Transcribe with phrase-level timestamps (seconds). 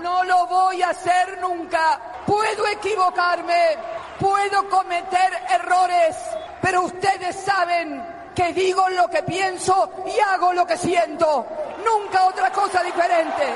[0.00, 2.00] No lo voy a hacer nunca.
[2.26, 3.76] Puedo equivocarme,
[4.18, 6.16] puedo cometer errores,
[6.60, 8.02] pero ustedes saben
[8.34, 11.46] que digo lo que pienso y hago lo que siento.
[11.84, 13.54] Nunca otra cosa diferente.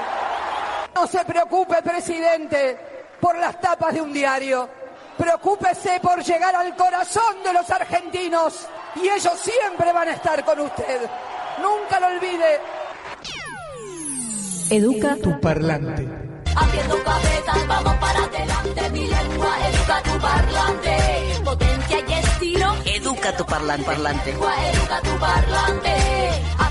[0.95, 4.69] No se preocupe, presidente, por las tapas de un diario.
[5.17, 10.61] Preocúpese por llegar al corazón de los argentinos y ellos siempre van a estar con
[10.61, 11.09] usted.
[11.61, 12.78] Nunca lo olvide.
[14.71, 16.07] Educa tu parlante.
[16.55, 18.91] Haciendo cabezas, vamos para adelante.
[18.91, 20.97] Mi lengua, educa tu parlante.
[21.43, 22.77] Potencia y estilo.
[22.85, 23.85] Educa tu parlante.
[23.85, 24.31] parlante.
[24.31, 25.95] Educa tu parlante.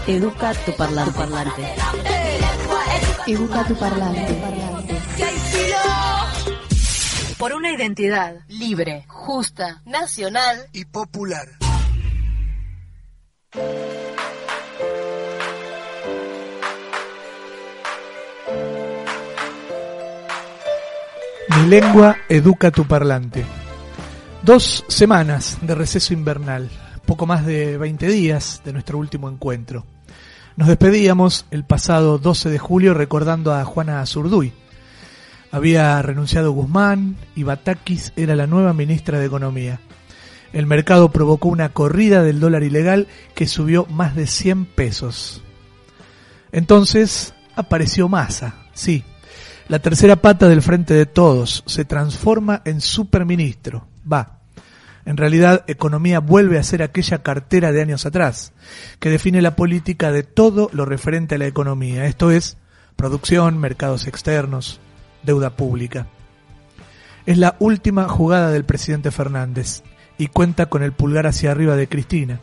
[0.08, 1.12] Educa tu parlante.
[1.17, 1.76] parlante.
[3.26, 4.42] Educa tu parlante.
[7.39, 11.48] Por una identidad libre, justa, nacional y popular.
[21.58, 23.44] Mi lengua educa tu parlante.
[24.44, 26.69] Dos semanas de receso invernal,
[27.05, 29.83] poco más de 20 días de nuestro último encuentro.
[30.55, 34.53] Nos despedíamos el pasado 12 de julio recordando a Juana Azurduy.
[35.52, 39.80] Había renunciado Guzmán y Batakis era la nueva ministra de Economía.
[40.53, 45.42] El mercado provocó una corrida del dólar ilegal que subió más de 100 pesos.
[46.52, 49.03] Entonces apareció Massa, sí,
[49.68, 53.88] la tercera pata del frente de todos se transforma en superministro.
[54.11, 54.39] Va.
[55.05, 58.54] En realidad, economía vuelve a ser aquella cartera de años atrás,
[59.00, 62.58] que define la política de todo lo referente a la economía, esto es,
[62.95, 64.80] producción, mercados externos,
[65.23, 66.08] deuda pública.
[67.26, 69.83] Es la última jugada del presidente Fernández
[70.17, 72.39] y cuenta con el pulgar hacia arriba de Cristina.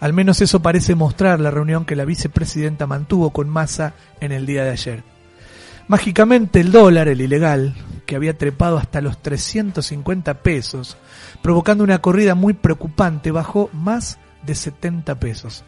[0.00, 4.46] Al menos eso parece mostrar la reunión que la vicepresidenta mantuvo con Massa en el
[4.46, 5.15] día de ayer.
[5.88, 7.74] Mágicamente el dólar, el ilegal,
[8.06, 10.96] que había trepado hasta los 350 pesos,
[11.42, 15.64] provocando una corrida muy preocupante, bajó más de 70 pesos.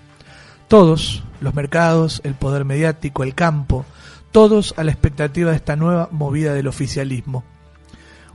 [0.66, 3.86] Todos, los mercados, el poder mediático, el campo,
[4.32, 7.44] todos a la expectativa de esta nueva movida del oficialismo.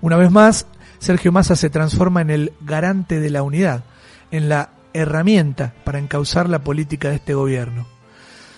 [0.02, 0.68] Una vez más,
[1.00, 3.84] Sergio Massa se transforma en el garante de la unidad,
[4.32, 7.93] en la herramienta para encauzar la política de este gobierno.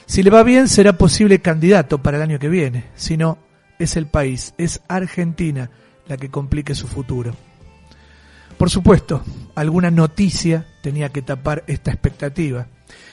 [0.05, 2.85] Si le va bien, será posible candidato para el año que viene.
[2.95, 3.39] Si no,
[3.79, 5.71] es el país, es Argentina
[6.07, 7.33] la que complique su futuro.
[8.57, 9.23] Por supuesto,
[9.55, 12.67] alguna noticia tenía que tapar esta expectativa.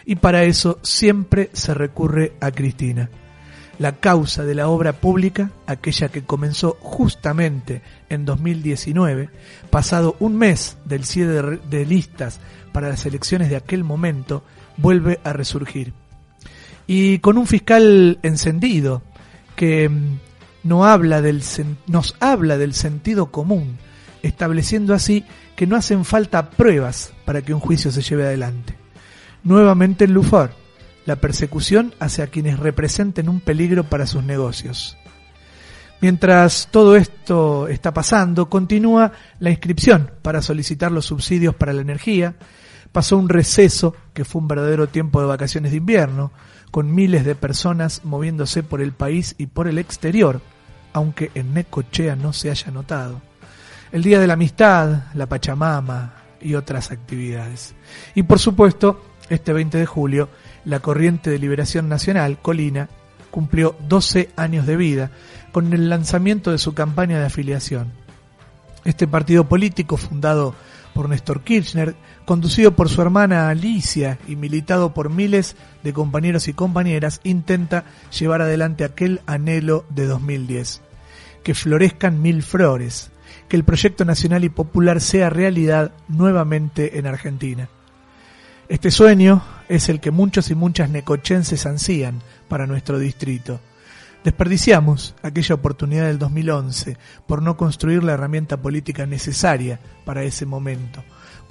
[0.05, 3.09] Y para eso siempre se recurre a Cristina.
[3.79, 9.31] La causa de la obra pública, aquella que comenzó justamente en 2019,
[9.71, 12.39] pasado un mes del cierre de listas
[12.73, 14.45] para las elecciones de aquel momento,
[14.77, 15.95] vuelve a resurgir
[16.95, 19.01] y con un fiscal encendido
[19.57, 20.19] que mm,
[20.65, 21.43] no habla del,
[21.87, 23.79] nos habla del sentido común,
[24.23, 25.25] estableciendo así
[25.57, 28.77] que no hacen falta pruebas para que un juicio se lleve adelante.
[29.43, 30.51] Nuevamente en Lufor,
[31.07, 34.99] la persecución hacia quienes representen un peligro para sus negocios.
[36.03, 42.35] Mientras todo esto está pasando, continúa la inscripción para solicitar los subsidios para la energía.
[42.93, 46.33] Pasó un receso, que fue un verdadero tiempo de vacaciones de invierno,
[46.73, 50.41] con miles de personas moviéndose por el país y por el exterior,
[50.95, 53.21] aunque en Necochea no se haya notado.
[53.93, 57.75] El Día de la Amistad, la Pachamama y otras actividades.
[58.15, 60.31] Y por supuesto, este 20 de julio,
[60.65, 62.89] la Corriente de Liberación Nacional, Colina,
[63.31, 65.11] cumplió 12 años de vida
[65.53, 67.93] con el lanzamiento de su campaña de afiliación.
[68.87, 70.55] Este partido político, fundado
[70.95, 71.95] por Néstor Kirchner,
[72.25, 77.85] conducido por su hermana Alicia y militado por miles de compañeros y compañeras, intenta
[78.19, 80.83] llevar adelante aquel anhelo de 2010.
[81.43, 83.11] Que florezcan mil flores,
[83.49, 87.69] que el proyecto nacional y popular sea realidad nuevamente en Argentina.
[88.69, 93.61] Este sueño es el que muchos y muchas necochenses ansían para nuestro distrito.
[94.25, 96.97] Desperdiciamos aquella oportunidad del 2011
[97.27, 101.03] por no construir la herramienta política necesaria para ese momento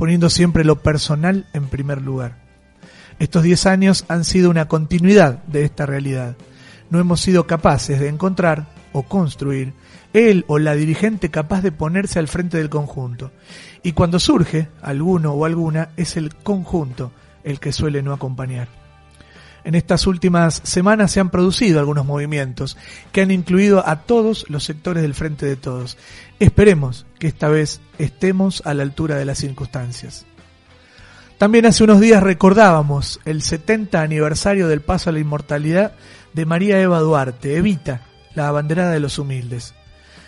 [0.02, 2.40] poniendo siempre lo personal en primer lugar.
[3.20, 6.36] Estos diez años han sido una continuidad de esta realidad.
[6.90, 9.74] No hemos sido capaces de encontrar o construir
[10.14, 13.30] él o la dirigente capaz de ponerse al frente del conjunto.
[13.84, 17.12] Y cuando surge alguno o alguna, es el conjunto
[17.44, 18.81] el que suele no acompañar.
[19.64, 22.78] En estas últimas semanas se han producido algunos movimientos
[23.12, 25.98] que han incluido a todos los sectores del Frente de Todos.
[26.40, 30.26] Esperemos que esta vez estemos a la altura de las circunstancias.
[31.38, 35.94] También hace unos días recordábamos el 70 aniversario del paso a la inmortalidad
[36.34, 38.02] de María Eva Duarte, Evita,
[38.36, 39.74] la abanderada de los humildes.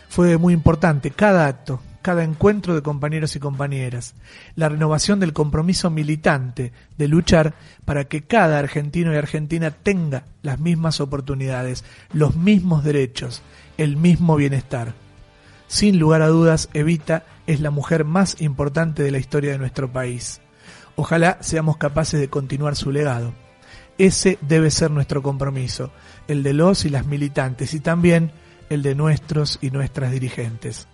[0.10, 4.14] Fue muy importante cada acto, cada encuentro de compañeros y compañeras,
[4.56, 7.56] la renovación del compromiso militante de luchar
[7.86, 11.84] para que cada argentino y argentina tenga las mismas oportunidades,
[12.14, 13.42] los mismos derechos,
[13.80, 14.94] el mismo bienestar.
[15.68, 19.92] Sin lugar a dudas, Evita es la mujer más importante de la historia de nuestro
[19.92, 20.42] país.
[20.96, 23.34] Ojalá seamos capaces de continuar su legado.
[23.98, 25.92] Ese debe ser nuestro compromiso,
[26.28, 28.32] el de los y las militantes y también
[28.70, 30.88] el de nuestros y nuestras dirigentes.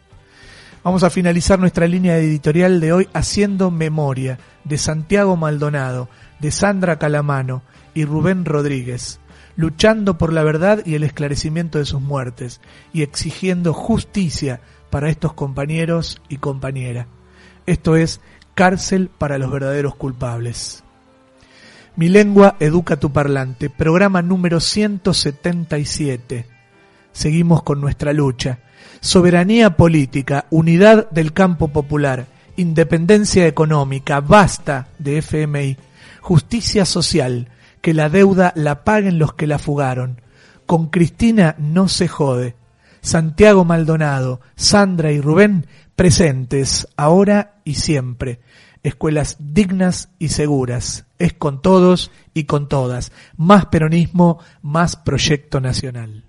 [0.81, 6.08] Vamos a finalizar nuestra línea editorial de hoy haciendo memoria de Santiago Maldonado,
[6.40, 9.20] de Sandra Calamano y Rubén Rodríguez,
[9.58, 12.62] luchando por la verdad y el esclarecimiento de sus muertes
[12.94, 17.08] y exigiendo justicia para estos compañeros y compañera.
[17.66, 18.22] Esto es
[18.56, 20.86] cárcel para los verdaderos culpables.
[21.98, 26.46] Mi lengua educa tu parlante, programa número 177.
[27.12, 28.60] Seguimos con nuestra lucha
[29.02, 32.28] soberanía política, unidad del campo popular,
[32.58, 35.78] independencia económica, basta de FMI,
[36.22, 37.48] justicia social,
[37.81, 40.22] que la deuda la paguen los que la fugaron.
[40.66, 42.56] Con Cristina no se jode.
[43.02, 45.66] Santiago Maldonado, Sandra y Rubén
[45.96, 48.40] presentes, ahora y siempre.
[48.84, 51.06] Escuelas dignas y seguras.
[51.18, 53.12] Es con todos y con todas.
[53.36, 56.24] Más peronismo, más proyecto nacional.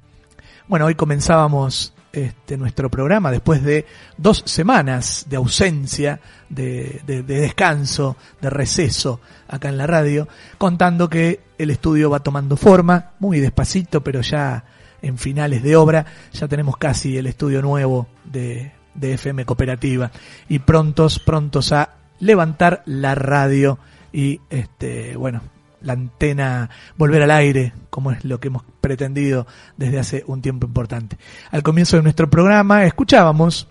[0.67, 3.85] Bueno, hoy comenzábamos este, nuestro programa después de
[4.17, 11.41] dos semanas de ausencia, de, de, descanso, de receso acá en la radio, contando que
[11.57, 14.63] el estudio va tomando forma, muy despacito, pero ya
[15.01, 20.11] en finales de obra, ya tenemos casi el estudio nuevo de, de FM Cooperativa
[20.49, 23.79] y prontos, prontos a levantar la radio
[24.11, 25.41] y este, bueno,
[25.81, 30.65] la antena volver al aire, como es lo que hemos pretendido desde hace un tiempo
[30.65, 31.17] importante.
[31.51, 33.67] Al comienzo de nuestro programa escuchábamos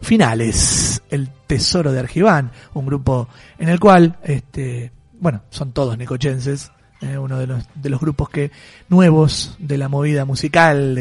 [0.00, 6.72] Finales, el Tesoro de Argibán, un grupo en el cual, este, bueno, son todos necochenses,
[7.02, 8.50] eh, uno de los, de los grupos que
[8.88, 10.94] nuevos de la movida musical,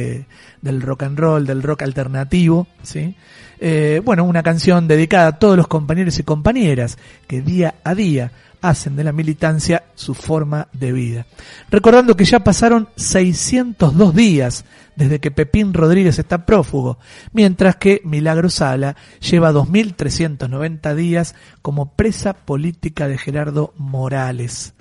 [0.61, 3.15] del rock and roll, del rock alternativo, ¿sí?
[3.63, 8.31] Eh, bueno, una canción dedicada a todos los compañeros y compañeras que día a día
[8.61, 11.25] hacen de la militancia su forma de vida.
[11.69, 14.65] Recordando que ya pasaron 602 días
[14.95, 16.99] desde que Pepín Rodríguez está prófugo,
[17.33, 24.73] mientras que Milagro Sala lleva 2.390 días como presa política de Gerardo Morales.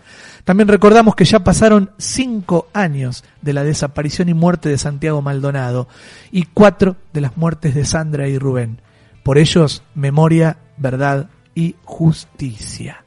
[0.44, 5.88] También recordamos que ya pasaron cinco años de la desaparición y muerte de Santiago Maldonado
[6.32, 8.82] y cuatro de las muertes de Sandra y Rubén.
[9.22, 13.04] Por ellos, memoria, verdad y justicia.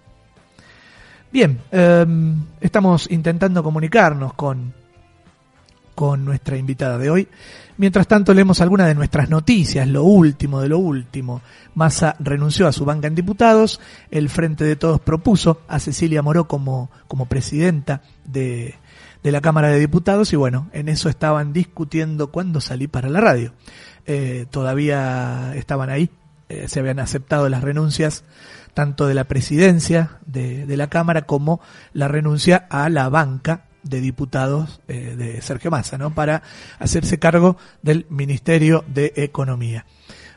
[1.34, 4.72] Bien, em, estamos intentando comunicarnos con,
[5.96, 7.28] con nuestra invitada de hoy.
[7.78, 11.42] Mientras tanto, leemos algunas de nuestras noticias, lo último de lo último.
[11.74, 16.48] Massa renunció a su banca en diputados, el Frente de Todos propuso a Cecilia Moró
[16.48, 18.76] como, como presidenta de,
[19.24, 23.22] de la Cámara de Diputados y bueno, en eso estaban discutiendo cuándo salí para la
[23.22, 23.54] radio.
[24.06, 26.12] Eh, todavía estaban ahí,
[26.50, 28.24] eh, se habían aceptado las renuncias
[28.74, 31.62] tanto de la presidencia de, la Cámara como
[31.94, 36.14] la renuncia a la banca de diputados eh, de Sergio Massa, ¿no?
[36.14, 36.42] Para
[36.80, 39.86] hacerse cargo del Ministerio de Economía.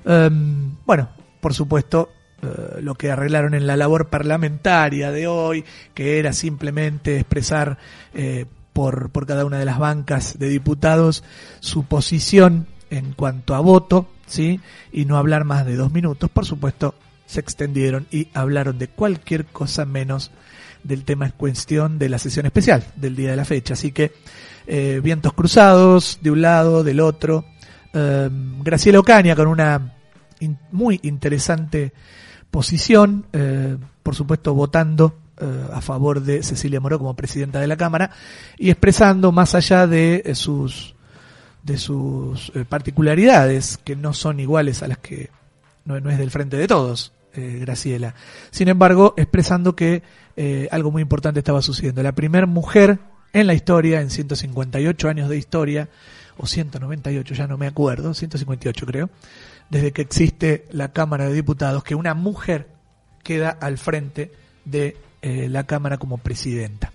[0.04, 1.08] Em, bueno,
[1.40, 2.10] por supuesto,
[2.42, 7.78] eh, lo que arreglaron en la labor parlamentaria de hoy, que era simplemente expresar
[8.72, 11.24] por, por cada una de las bancas de diputados
[11.60, 14.60] su posición en cuanto a voto, ¿sí?
[14.92, 16.94] Y no hablar más de dos minutos, por supuesto,
[17.26, 20.30] se extendieron y hablaron de cualquier cosa menos
[20.84, 23.74] del tema en cuestión de la sesión especial del día de la fecha.
[23.74, 24.12] Así que
[24.66, 27.44] eh, vientos cruzados de un lado, del otro.
[27.92, 28.30] Eh,
[28.62, 29.94] Graciela Ocaña con una
[30.70, 31.92] muy interesante
[32.50, 35.20] posición, eh, por supuesto votando
[35.70, 38.10] a favor de Cecilia Moró como presidenta de la Cámara
[38.56, 40.95] y expresando más allá de sus
[41.66, 45.30] de sus particularidades que no son iguales a las que
[45.86, 48.14] no, es del frente de todos eh, Graciela.
[48.50, 50.02] Sin embargo, expresando que
[50.36, 52.02] eh, algo muy importante estaba sucediendo.
[52.02, 52.98] La primera mujer
[53.32, 55.88] en la historia, en 158 años de historia,
[56.38, 59.10] o 198, ya no me acuerdo, 158 creo,
[59.70, 62.68] desde que existe la Cámara de Diputados, que una mujer
[63.22, 64.32] queda al frente
[64.64, 66.92] de eh, la Cámara como presidenta.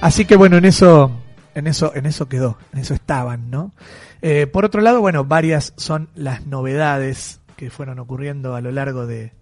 [0.00, 1.10] Así que bueno, en eso,
[1.56, 3.72] en eso, en eso quedó, en eso estaban, ¿no?
[4.22, 9.06] Eh, por otro lado, bueno, varias son las novedades que fueron ocurriendo a lo largo
[9.06, 9.32] de,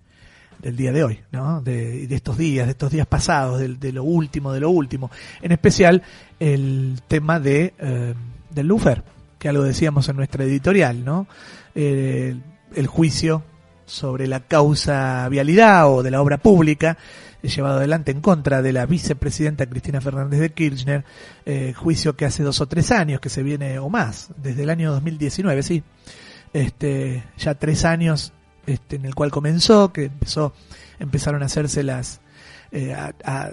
[0.61, 1.61] del día de hoy, ¿no?
[1.61, 5.11] De, de estos días, de estos días pasados, de, de, lo último, de lo último.
[5.43, 6.03] En especial
[6.41, 8.15] el tema de eh,
[8.49, 9.03] del Lufer,
[9.39, 11.27] que algo decíamos en nuestra editorial, ¿no?
[11.75, 12.35] Eh,
[12.75, 13.43] el juicio
[13.85, 16.97] sobre la causa vialidad o de la obra pública
[17.43, 21.05] llevado adelante en contra de la vicepresidenta Cristina Fernández de Kirchner,
[21.45, 24.71] eh, juicio que hace dos o tres años que se viene o más, desde el
[24.71, 25.83] año 2019, sí,
[26.52, 28.33] este, ya tres años
[28.66, 30.52] este, en el cual comenzó, que empezó,
[30.99, 32.21] empezaron a hacerse las,
[32.73, 33.52] eh, a,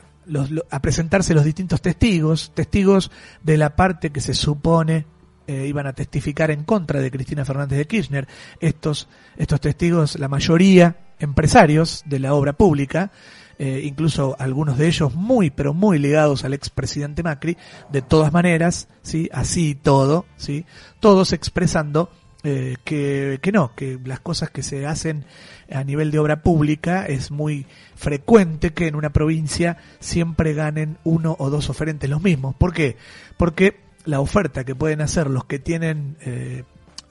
[0.81, 3.11] presentarse los distintos testigos, testigos
[3.43, 5.05] de la parte que se supone
[5.45, 8.27] eh, iban a testificar en contra de Cristina Fernández de Kirchner.
[8.61, 13.11] Estos, estos testigos, la mayoría empresarios de la obra pública,
[13.59, 17.57] eh, incluso algunos de ellos muy, pero muy ligados al expresidente Macri,
[17.91, 19.29] de todas maneras, ¿sí?
[19.31, 20.65] así todo, ¿sí?
[20.99, 22.09] todos expresando
[22.43, 25.25] eh, que, que no, que las cosas que se hacen
[25.71, 31.35] a nivel de obra pública es muy frecuente que en una provincia siempre ganen uno
[31.39, 32.55] o dos oferentes los mismos.
[32.55, 32.97] ¿Por qué?
[33.37, 36.63] Porque la oferta que pueden hacer los que tienen eh,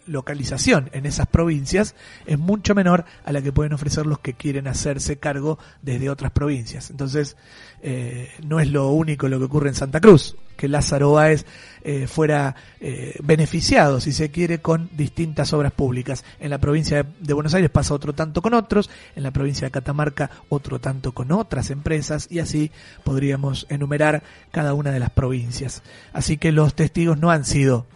[0.06, 1.94] localización en esas provincias
[2.26, 6.32] es mucho menor a la que pueden ofrecer los que quieren hacerse cargo desde otras
[6.32, 6.90] provincias.
[6.90, 7.36] Entonces,
[7.82, 11.44] eh, no es lo único lo que ocurre en Santa Cruz, que Lázaro Báez
[11.82, 16.24] eh, fuera eh, beneficiado, si se quiere, con distintas obras públicas.
[16.38, 19.72] En la provincia de Buenos Aires pasa otro tanto con otros, en la provincia de
[19.72, 22.70] Catamarca otro tanto con otras empresas, y así
[23.02, 25.82] podríamos enumerar cada una de las provincias.
[26.12, 27.86] Así que los testigos no han sido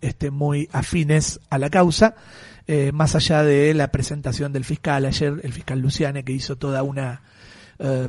[0.00, 2.14] este, muy afines a la causa,
[2.66, 6.82] eh, más allá de la presentación del fiscal ayer, el fiscal Luciane, que hizo toda
[6.82, 7.22] una
[7.78, 8.08] eh,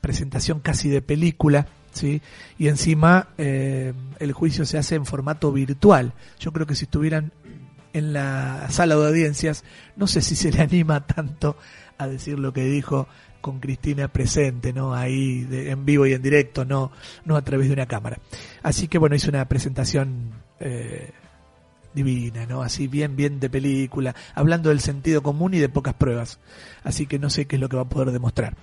[0.00, 2.20] presentación casi de película, ¿sí?
[2.58, 6.12] y encima eh, el juicio se hace en formato virtual.
[6.38, 7.32] Yo creo que si estuvieran
[7.92, 9.64] en la sala de audiencias,
[9.96, 11.56] no sé si se le anima tanto
[11.96, 13.08] a decir lo que dijo
[13.40, 14.94] con Cristina presente, ¿no?
[14.94, 16.90] Ahí de, en vivo y en directo, no,
[17.24, 18.18] no a través de una cámara.
[18.62, 21.10] Así que bueno, hizo una presentación eh,
[21.94, 22.62] divina, ¿no?
[22.62, 26.38] Así bien, bien de película, hablando del sentido común y de pocas pruebas.
[26.84, 28.56] Así que no sé qué es lo que va a poder demostrar.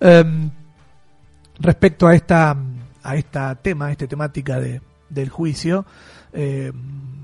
[0.00, 0.50] Um,
[1.58, 2.56] respecto a esta,
[3.02, 5.84] a esta tema, a esta temática de, del juicio,
[6.32, 6.72] eh,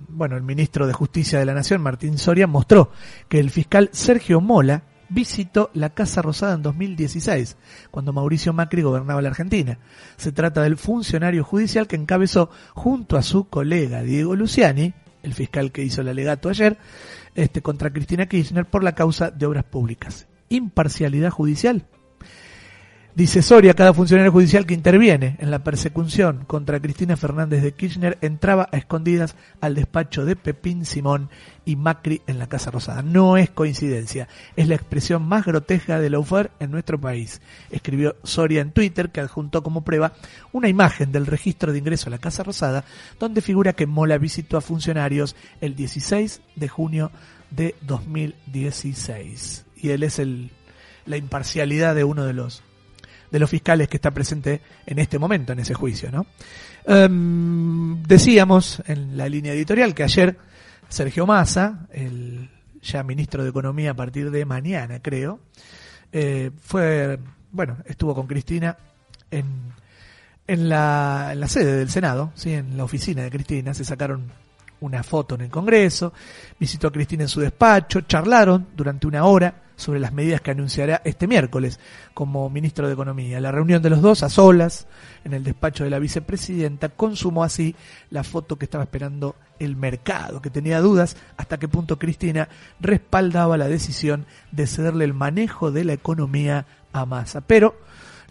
[0.08, 2.90] bueno, el ministro de Justicia de la Nación, Martín Soria, mostró
[3.28, 7.56] que el fiscal Sergio Mola visitó la Casa Rosada en 2016,
[7.90, 9.78] cuando Mauricio Macri gobernaba la Argentina.
[10.16, 15.72] Se trata del funcionario judicial que encabezó junto a su colega Diego Luciani, el fiscal
[15.72, 16.78] que hizo el alegato ayer,
[17.34, 20.26] este contra Cristina Kirchner por la causa de obras públicas.
[20.49, 21.86] Imparcialidad judicial.
[23.16, 28.18] Dice Soria, cada funcionario judicial que interviene en la persecución contra Cristina Fernández de Kirchner
[28.20, 31.30] entraba a escondidas al despacho de Pepín Simón
[31.64, 33.00] y Macri en la Casa Rosada.
[33.00, 37.40] No es coincidencia, es la expresión más grotesca de lawfare en nuestro país.
[37.70, 40.12] Escribió Soria en Twitter, que adjuntó como prueba
[40.52, 42.84] una imagen del registro de ingreso a la Casa Rosada,
[43.18, 47.10] donde figura que Mola visitó a funcionarios el 16 de junio
[47.50, 49.64] de 2016.
[49.74, 50.50] Y él es el,
[51.06, 52.62] la imparcialidad de uno de los
[53.30, 56.10] de los fiscales que está presente en este momento en ese juicio.
[56.10, 56.26] ¿no?
[56.86, 60.36] Um, decíamos en la línea editorial que ayer
[60.89, 62.49] Sergio Massa, el
[62.82, 65.41] ya ministro de Economía a partir de mañana, creo,
[66.12, 67.19] eh, fue,
[67.50, 68.76] bueno, estuvo con Cristina
[69.30, 69.47] en,
[70.47, 72.52] en, la, en la sede del Senado, ¿sí?
[72.52, 74.30] en la oficina de Cristina, se sacaron
[74.80, 76.12] una foto en el Congreso,
[76.60, 81.02] visitó a Cristina en su despacho, charlaron durante una hora sobre las medidas que anunciará
[81.04, 81.78] este miércoles
[82.15, 83.41] como ministro de Economía.
[83.41, 84.86] La reunión de los dos a solas
[85.25, 87.76] en el despacho de la vicepresidenta consumó así
[88.10, 92.49] la foto que estaba esperando el mercado, que tenía dudas hasta qué punto Cristina
[92.80, 97.43] respaldaba la decisión de cederle el manejo de la economía a Massa.
[97.43, 97.76] Pero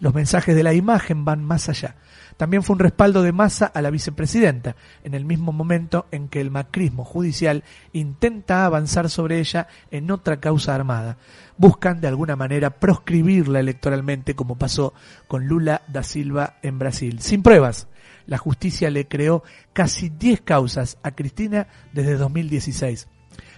[0.00, 1.94] los mensajes de la imagen van más allá.
[2.36, 6.40] También fue un respaldo de masa a la vicepresidenta, en el mismo momento en que
[6.40, 11.16] el macrismo judicial intenta avanzar sobre ella en otra causa armada.
[11.56, 14.92] Buscan de alguna manera proscribirla electoralmente como pasó
[15.28, 17.20] con Lula da Silva en Brasil.
[17.20, 17.88] Sin pruebas,
[18.26, 23.08] la justicia le creó casi 10 causas a Cristina desde 2016.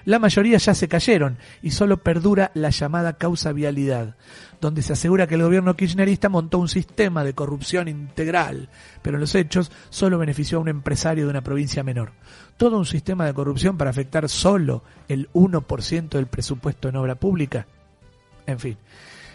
[0.05, 4.17] La mayoría ya se cayeron y solo perdura la llamada causa vialidad,
[4.61, 8.69] donde se asegura que el gobierno kirchnerista montó un sistema de corrupción integral,
[9.03, 12.13] pero en los hechos solo benefició a un empresario de una provincia menor.
[12.57, 17.67] Todo un sistema de corrupción para afectar solo el 1% del presupuesto en obra pública.
[18.47, 18.77] En fin,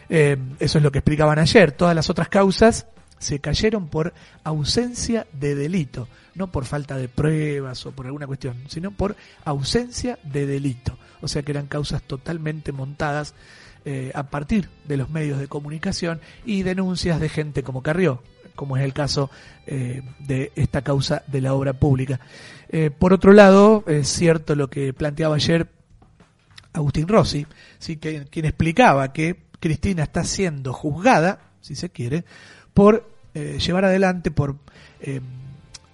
[0.09, 1.71] eh, eso es lo que explicaban ayer.
[1.71, 2.87] Todas las otras causas
[3.23, 8.55] se cayeron por ausencia de delito, no por falta de pruebas o por alguna cuestión,
[8.67, 10.97] sino por ausencia de delito.
[11.21, 13.33] O sea que eran causas totalmente montadas
[13.85, 18.21] eh, a partir de los medios de comunicación y denuncias de gente como Carrió,
[18.55, 19.29] como es el caso
[19.65, 22.19] eh, de esta causa de la obra pública.
[22.69, 25.69] Eh, por otro lado, es cierto lo que planteaba ayer
[26.73, 27.45] Agustín Rossi,
[27.79, 27.97] ¿sí?
[27.97, 32.25] que, quien explicaba que Cristina está siendo juzgada, si se quiere,
[32.73, 34.55] por eh, llevar adelante, por
[35.01, 35.21] eh,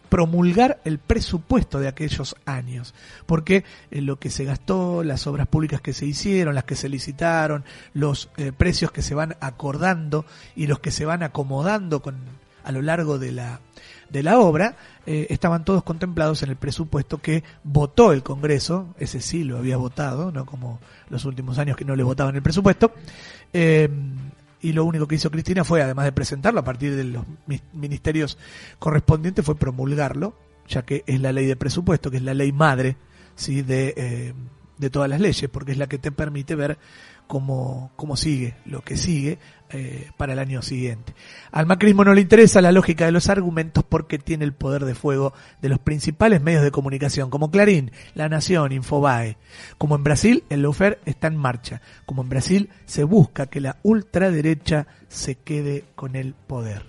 [0.09, 2.93] promulgar el presupuesto de aquellos años,
[3.25, 6.89] porque eh, lo que se gastó, las obras públicas que se hicieron, las que se
[6.89, 10.25] licitaron, los precios que se van acordando
[10.55, 12.17] y los que se van acomodando con
[12.63, 13.61] a lo largo de la,
[14.09, 14.75] de la obra,
[15.05, 20.31] estaban todos contemplados en el presupuesto que votó el Congreso, ese sí lo había votado,
[20.31, 22.93] no como los últimos años que no le votaban el presupuesto,
[23.53, 23.89] eh,
[24.61, 27.25] y lo único que hizo Cristina fue, además de presentarlo a partir de los
[27.73, 28.37] ministerios
[28.77, 30.35] correspondientes, fue promulgarlo,
[30.67, 32.97] ya que es la ley de presupuesto, que es la ley madre
[33.35, 33.61] ¿sí?
[33.61, 34.33] de, eh,
[34.77, 36.77] de todas las leyes, porque es la que te permite ver
[37.29, 39.37] cómo, cómo sigue, lo que sigue
[39.69, 41.13] eh, para el año siguiente.
[41.51, 44.95] Al macrismo no le interesa la lógica de los argumentos porque tiene el poder de
[44.95, 49.37] fuego de los principales medios de comunicación, como Clarín, La Nación, Infobae.
[49.77, 51.83] Como en Brasil, el Lofer está en marcha.
[52.07, 56.81] Como en Brasil, se busca que la ultraderecha se quede con el poder.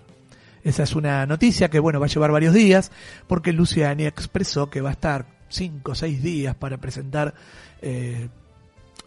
[0.65, 2.93] Esa es una noticia que, bueno, va a llevar varios días,
[3.27, 7.35] porque Luciani expresó que va a estar cinco o seis días para presentar
[7.83, 8.31] eh,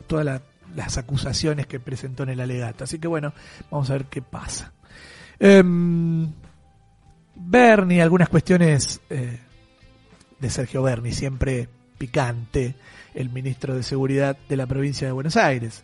[0.06, 0.44] toda la
[0.76, 2.84] las acusaciones que presentó en el alegato.
[2.84, 3.34] Así que bueno,
[3.70, 4.72] vamos a ver qué pasa.
[5.40, 5.64] Eh,
[7.36, 9.40] Bernie, algunas cuestiones eh,
[10.40, 12.76] de Sergio Berni, siempre picante,
[13.14, 15.84] el ministro de Seguridad de la provincia de Buenos Aires.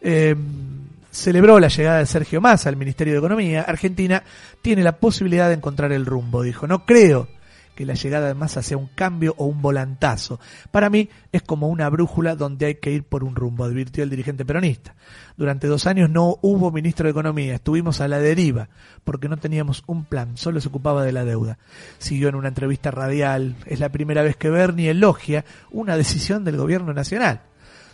[0.00, 3.62] Em, celebró la llegada de Sergio Massa al Ministerio de Economía.
[3.62, 4.22] Argentina
[4.60, 6.66] tiene la posibilidad de encontrar el rumbo, dijo.
[6.66, 7.28] No creo
[7.74, 10.40] que la llegada de Massa sea un cambio o un volantazo.
[10.70, 14.10] Para mí es como una brújula donde hay que ir por un rumbo, advirtió el
[14.10, 14.94] dirigente peronista.
[15.36, 18.68] Durante dos años no hubo ministro de Economía, estuvimos a la deriva,
[19.04, 21.58] porque no teníamos un plan, solo se ocupaba de la deuda.
[21.98, 26.56] Siguió en una entrevista radial, es la primera vez que Bernie elogia una decisión del
[26.56, 27.40] gobierno nacional.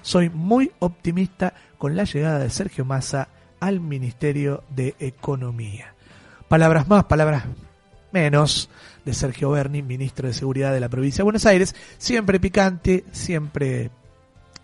[0.02, 3.28] Soy muy optimista con la llegada de Sergio Massa
[3.60, 5.94] al Ministerio de Economía.
[6.48, 7.44] Palabras más, palabras
[8.12, 8.70] menos
[9.04, 13.90] de Sergio Berni, ministro de Seguridad de la provincia de Buenos Aires, siempre picante, siempre,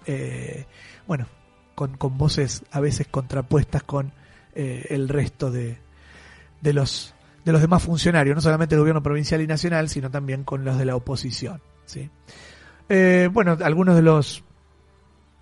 [0.07, 0.66] eh,
[1.07, 1.26] bueno,
[1.74, 4.12] con, con, voces a veces contrapuestas con
[4.54, 5.78] eh, el resto de,
[6.61, 10.44] de, los, de los demás funcionarios, no solamente del gobierno provincial y nacional, sino también
[10.44, 11.61] con los de la oposición.
[11.87, 12.11] ¿sí?
[12.88, 14.44] Eh, bueno, algunos de los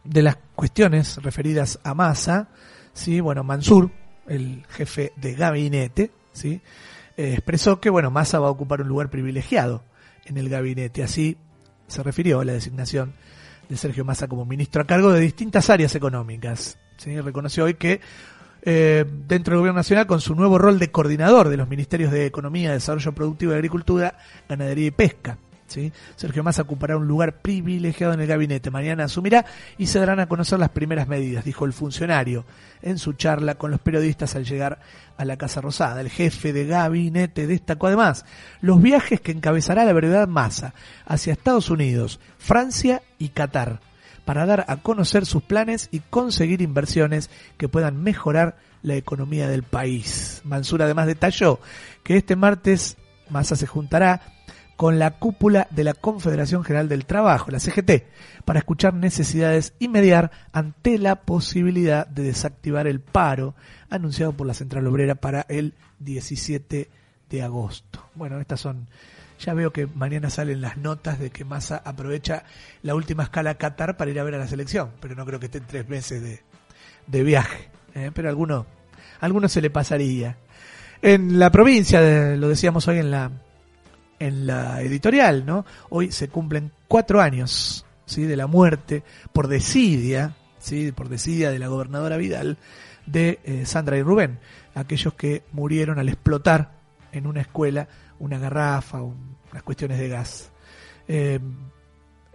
[0.04, 2.48] de las cuestiones referidas a Massa,
[2.92, 3.20] ¿sí?
[3.20, 3.90] bueno, Mansur,
[4.26, 6.60] el jefe de gabinete, ¿sí?
[7.16, 9.82] Eh, expresó que, bueno, Massa va a ocupar un lugar privilegiado
[10.24, 11.02] en el gabinete.
[11.02, 11.36] Así
[11.86, 13.12] se refirió a la designación
[13.68, 16.78] de Sergio Massa como ministro a cargo de distintas áreas económicas.
[16.96, 17.20] ¿sí?
[17.20, 18.00] Reconoció hoy que
[18.62, 22.26] eh, dentro del Gobierno Nacional, con su nuevo rol de coordinador de los Ministerios de
[22.26, 24.16] Economía, Desarrollo Productivo y Agricultura,
[24.48, 25.38] Ganadería y Pesca,
[26.16, 28.70] Sergio Massa ocupará un lugar privilegiado en el gabinete.
[28.70, 29.44] Mañana asumirá
[29.78, 32.44] y se darán a conocer las primeras medidas, dijo el funcionario
[32.82, 34.80] en su charla con los periodistas al llegar
[35.16, 36.00] a la Casa Rosada.
[36.00, 38.24] El jefe de gabinete destacó además
[38.60, 40.74] los viajes que encabezará la brevedad Massa
[41.06, 43.80] hacia Estados Unidos, Francia y Qatar
[44.24, 49.62] para dar a conocer sus planes y conseguir inversiones que puedan mejorar la economía del
[49.62, 50.42] país.
[50.44, 51.60] Mansur además detalló
[52.02, 52.96] que este martes
[53.30, 54.20] Massa se juntará
[54.76, 58.04] con la cúpula de la Confederación General del Trabajo, la CGT,
[58.44, 63.54] para escuchar necesidades y mediar ante la posibilidad de desactivar el paro
[63.90, 66.90] anunciado por la Central Obrera para el 17
[67.30, 68.04] de agosto.
[68.14, 68.88] Bueno, estas son
[69.42, 72.44] ya veo que mañana salen las notas de que Massa aprovecha
[72.82, 75.46] la última escala Qatar para ir a ver a la selección, pero no creo que
[75.46, 76.22] estén tres meses
[77.06, 77.68] de, viaje.
[77.94, 78.12] ¿eh?
[78.14, 78.66] Pero a alguno,
[79.20, 80.36] alguno se le pasaría.
[81.02, 83.32] En la provincia, lo decíamos hoy en la
[84.26, 85.64] en la editorial, ¿no?
[85.90, 88.22] Hoy se cumplen cuatro años, ¿sí?
[88.22, 90.92] De la muerte por desidia, ¿sí?
[90.92, 92.56] Por desidia de la gobernadora Vidal
[93.06, 94.38] de eh, Sandra y Rubén,
[94.74, 96.72] aquellos que murieron al explotar
[97.10, 97.88] en una escuela
[98.20, 100.52] una garrafa, unas cuestiones de gas.
[101.08, 101.40] Eh,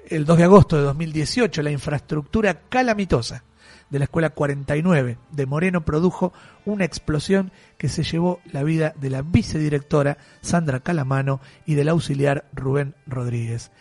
[0.09, 3.43] el 2 de agosto de 2018, la infraestructura calamitosa
[3.89, 6.33] de la Escuela 49 de Moreno produjo
[6.65, 12.45] una explosión que se llevó la vida de la vicedirectora Sandra Calamano y del auxiliar
[12.53, 13.71] Rubén Rodríguez.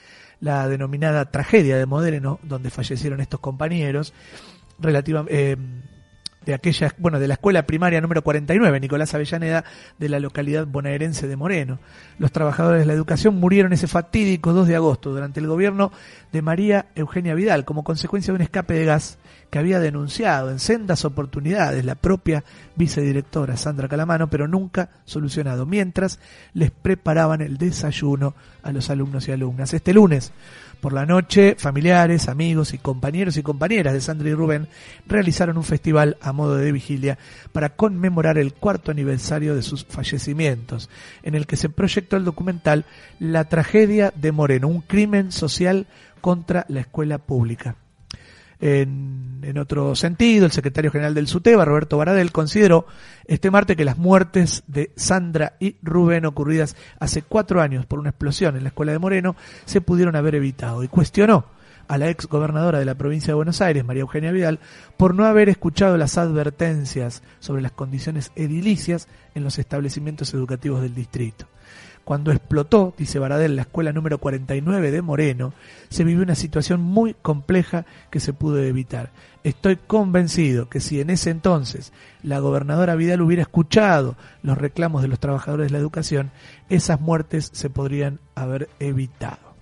[0.41, 4.13] La denominada tragedia de Moreno, donde fallecieron estos compañeros,
[4.79, 5.57] relativa, eh,
[6.47, 9.65] de aquella, bueno, de la escuela primaria número 49, Nicolás Avellaneda,
[9.99, 11.81] de la localidad bonaerense de Moreno.
[12.19, 15.91] Los trabajadores de la educación murieron ese fatídico 2 de agosto durante el gobierno
[16.33, 19.19] de María Eugenia Vidal como consecuencia de un escape de gas
[19.51, 22.45] que había denunciado en sendas oportunidades la propia
[22.77, 26.21] vicedirectora Sandra Calamano, pero nunca solucionado, mientras
[26.53, 29.75] les preparaban el desayuno a los alumnos y alumnas.
[29.75, 30.33] Este lunes,
[30.81, 34.69] por la noche, familiares, amigos y compañeros y compañeras de Sandra y Rubén
[35.07, 37.19] realizaron un festival a modo de vigilia
[37.53, 40.91] para conmemorar el cuarto aniversario de sus fallecimientos,
[41.23, 42.85] en el que se proyectó el documental
[43.19, 45.87] La tragedia de Moreno, un crimen social
[46.21, 47.77] contra la escuela pública.
[48.59, 52.87] En, otro sentido, el secretario general del SUTEBA, Roberto Baradel, consideró
[53.27, 58.11] este martes que las muertes de Sandra y Rubén ocurridas hace cuatro años por una
[58.11, 61.47] explosión en la escuela de Moreno se pudieron haber evitado y cuestionó
[61.89, 64.59] a la ex gobernadora de la provincia de Buenos Aires, María Eugenia Vidal,
[64.97, 70.95] por no haber escuchado las advertencias sobre las condiciones edilicias en los establecimientos educativos del
[70.95, 71.47] distrito.
[72.07, 75.53] Cuando explotó, dice Baradel, la escuela número 49 de Moreno,
[75.89, 79.11] se vivió una situación muy compleja que se pudo evitar.
[79.43, 81.93] Estoy convencido que si en ese entonces
[82.23, 84.15] la gobernadora Vidal hubiera escuchado
[84.45, 86.31] los reclamos de los trabajadores de la educación,
[86.69, 89.57] esas muertes se podrían haber evitado.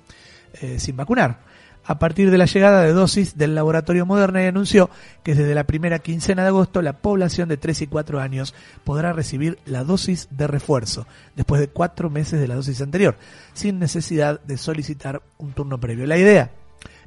[0.60, 1.38] eh, sin vacunar.
[1.84, 4.90] A partir de la llegada de dosis del laboratorio Moderna y anunció
[5.22, 9.12] que desde la primera quincena de agosto la población de 3 y 4 años podrá
[9.12, 13.16] recibir la dosis de refuerzo después de 4 meses de la dosis anterior,
[13.52, 16.04] sin necesidad de solicitar un turno previo.
[16.04, 16.50] La idea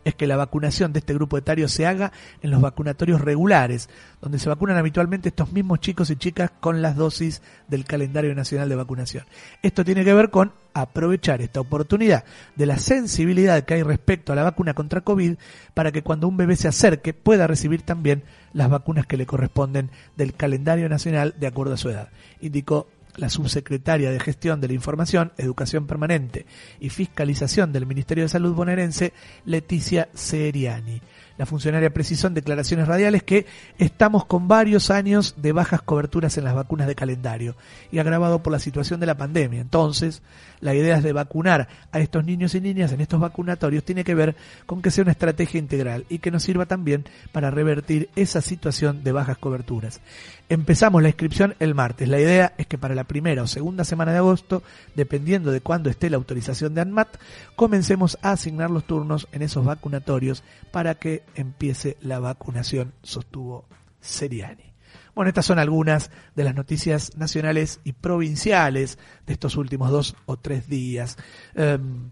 [0.03, 2.11] es que la vacunación de este grupo etario se haga
[2.41, 3.89] en los vacunatorios regulares,
[4.21, 8.69] donde se vacunan habitualmente estos mismos chicos y chicas con las dosis del calendario nacional
[8.69, 9.25] de vacunación.
[9.61, 12.23] Esto tiene que ver con aprovechar esta oportunidad
[12.55, 15.35] de la sensibilidad que hay respecto a la vacuna contra COVID
[15.73, 19.89] para que cuando un bebé se acerque pueda recibir también las vacunas que le corresponden
[20.15, 22.09] del calendario nacional de acuerdo a su edad,
[22.41, 26.45] indicó la subsecretaria de Gestión de la Información, Educación Permanente
[26.79, 29.13] y Fiscalización del Ministerio de Salud bonaerense,
[29.45, 31.01] Leticia Seriani.
[31.37, 33.47] La funcionaria precisó en declaraciones radiales que
[33.79, 37.55] estamos con varios años de bajas coberturas en las vacunas de calendario
[37.91, 39.59] y agravado por la situación de la pandemia.
[39.59, 40.21] Entonces,
[40.59, 44.35] la idea de vacunar a estos niños y niñas en estos vacunatorios tiene que ver
[44.67, 49.03] con que sea una estrategia integral y que nos sirva también para revertir esa situación
[49.03, 50.01] de bajas coberturas.
[50.49, 52.07] Empezamos la inscripción el martes.
[52.07, 54.61] La idea es que para la primera o segunda semana de agosto,
[54.95, 57.17] dependiendo de cuándo esté la autorización de ANMAT,
[57.55, 63.65] comencemos a asignar los turnos en esos vacunatorios para que empiece la vacunación, sostuvo
[64.01, 64.73] Seriani.
[65.15, 70.37] Bueno, estas son algunas de las noticias nacionales y provinciales de estos últimos dos o
[70.37, 71.17] tres días.
[71.55, 72.09] Em,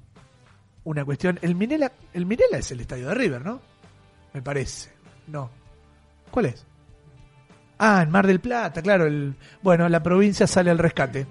[0.84, 3.62] una cuestión, el Minela, el Minela es el estadio de River, ¿no?
[4.34, 4.92] Me parece.
[5.28, 5.50] No.
[6.32, 6.66] ¿Cuál es?
[7.84, 9.08] Ah, en Mar del Plata, claro.
[9.08, 11.26] El, bueno, la provincia sale al rescate.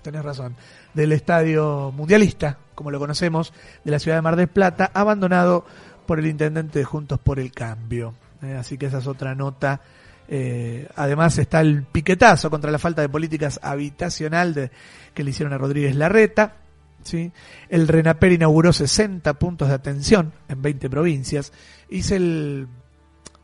[0.00, 0.56] Tenés razón.
[0.94, 3.52] Del estadio mundialista, como lo conocemos,
[3.84, 5.66] de la ciudad de Mar del Plata, abandonado
[6.06, 8.14] por el intendente de Juntos por el Cambio.
[8.40, 9.82] Eh, así que esa es otra nota.
[10.26, 14.70] Eh, además está el piquetazo contra la falta de políticas habitacional
[15.12, 16.54] que le hicieron a Rodríguez Larreta.
[17.02, 17.30] ¿sí?
[17.68, 21.52] El RENAPER inauguró 60 puntos de atención en 20 provincias.
[21.90, 22.68] Hice el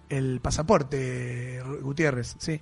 [0.09, 2.61] el pasaporte, Gutiérrez, ¿sí?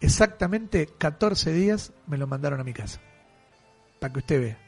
[0.00, 3.00] Exactamente 14 días me lo mandaron a mi casa.
[4.00, 4.58] Para que usted vea.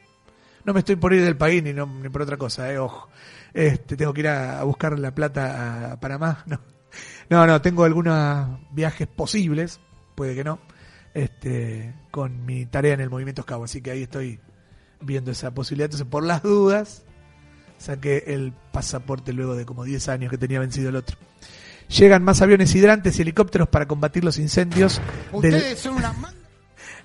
[0.63, 3.09] No me estoy por ir del país ni, no, ni por otra cosa, eh, ojo.
[3.53, 6.43] Este, tengo que ir a, buscar la plata a Panamá.
[7.27, 7.39] No.
[7.41, 9.81] no, no, tengo algunos viajes posibles,
[10.15, 10.59] puede que no,
[11.13, 13.65] este, con mi tarea en el Movimiento Escabo.
[13.65, 14.39] Así que ahí estoy
[15.01, 15.87] viendo esa posibilidad.
[15.87, 17.03] Entonces, por las dudas,
[17.77, 21.17] saqué el pasaporte luego de como 10 años que tenía vencido el otro.
[21.89, 25.01] Llegan más aviones hidrantes y helicópteros para combatir los incendios.
[25.31, 26.13] Ustedes son una...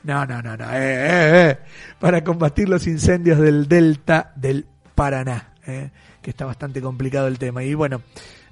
[0.03, 0.65] No, no, no, no.
[0.71, 1.59] Eh, eh, eh.
[1.99, 4.65] Para combatir los incendios del delta del
[4.95, 5.53] Paraná.
[5.67, 5.91] Eh,
[6.23, 7.63] que está bastante complicado el tema.
[7.63, 8.03] Y bueno,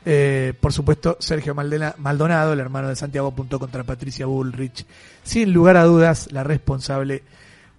[0.05, 4.87] Eh, por supuesto, Sergio Maldena- Maldonado, el hermano de Santiago, apuntó contra Patricia Bullrich.
[5.23, 7.25] Sin lugar a dudas, la responsable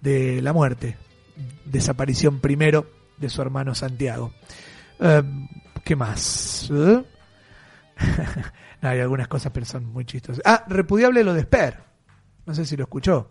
[0.00, 0.96] de la muerte,
[1.64, 2.86] desaparición primero
[3.16, 4.32] de su hermano Santiago.
[5.00, 5.22] Eh,
[5.84, 6.70] ¿Qué más?
[8.82, 10.40] No, hay algunas cosas, pero son muy chistosas.
[10.44, 11.78] Ah, repudiable lo de Sper.
[12.46, 13.30] No sé si lo escuchó.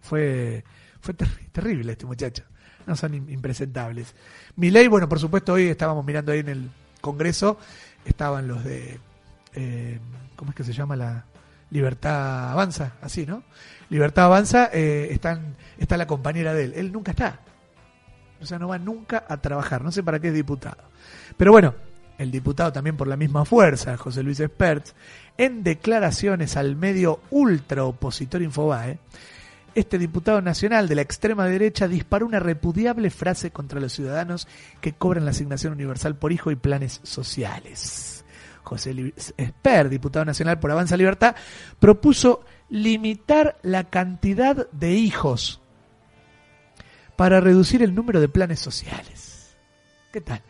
[0.00, 0.62] Fue,
[1.00, 2.44] fue terri- terrible este muchacho.
[2.86, 4.14] No son im- impresentables.
[4.56, 6.70] Milei, bueno, por supuesto, hoy estábamos mirando ahí en el
[7.00, 7.58] Congreso,
[8.04, 9.00] estaban los de,
[9.54, 9.98] eh,
[10.36, 11.24] ¿cómo es que se llama la
[11.70, 12.92] Libertad Avanza?
[13.00, 13.44] Así, ¿no?
[13.88, 16.72] Libertad Avanza, eh, están, está la compañera de él.
[16.76, 17.40] Él nunca está.
[18.42, 19.82] O sea, no va nunca a trabajar.
[19.82, 20.76] No sé para qué es diputado.
[21.36, 21.74] Pero bueno,
[22.22, 24.94] el diputado también por la misma fuerza, José Luis Esperts,
[25.36, 28.98] en declaraciones al medio ultra opositor Infobae,
[29.74, 34.46] este diputado nacional de la extrema derecha disparó una repudiable frase contra los ciudadanos
[34.80, 38.24] que cobran la asignación universal por hijo y planes sociales.
[38.62, 41.34] José Luis Esper, diputado nacional por Avanza Libertad,
[41.80, 45.60] propuso limitar la cantidad de hijos
[47.16, 49.56] para reducir el número de planes sociales.
[50.12, 50.42] ¿Qué tal?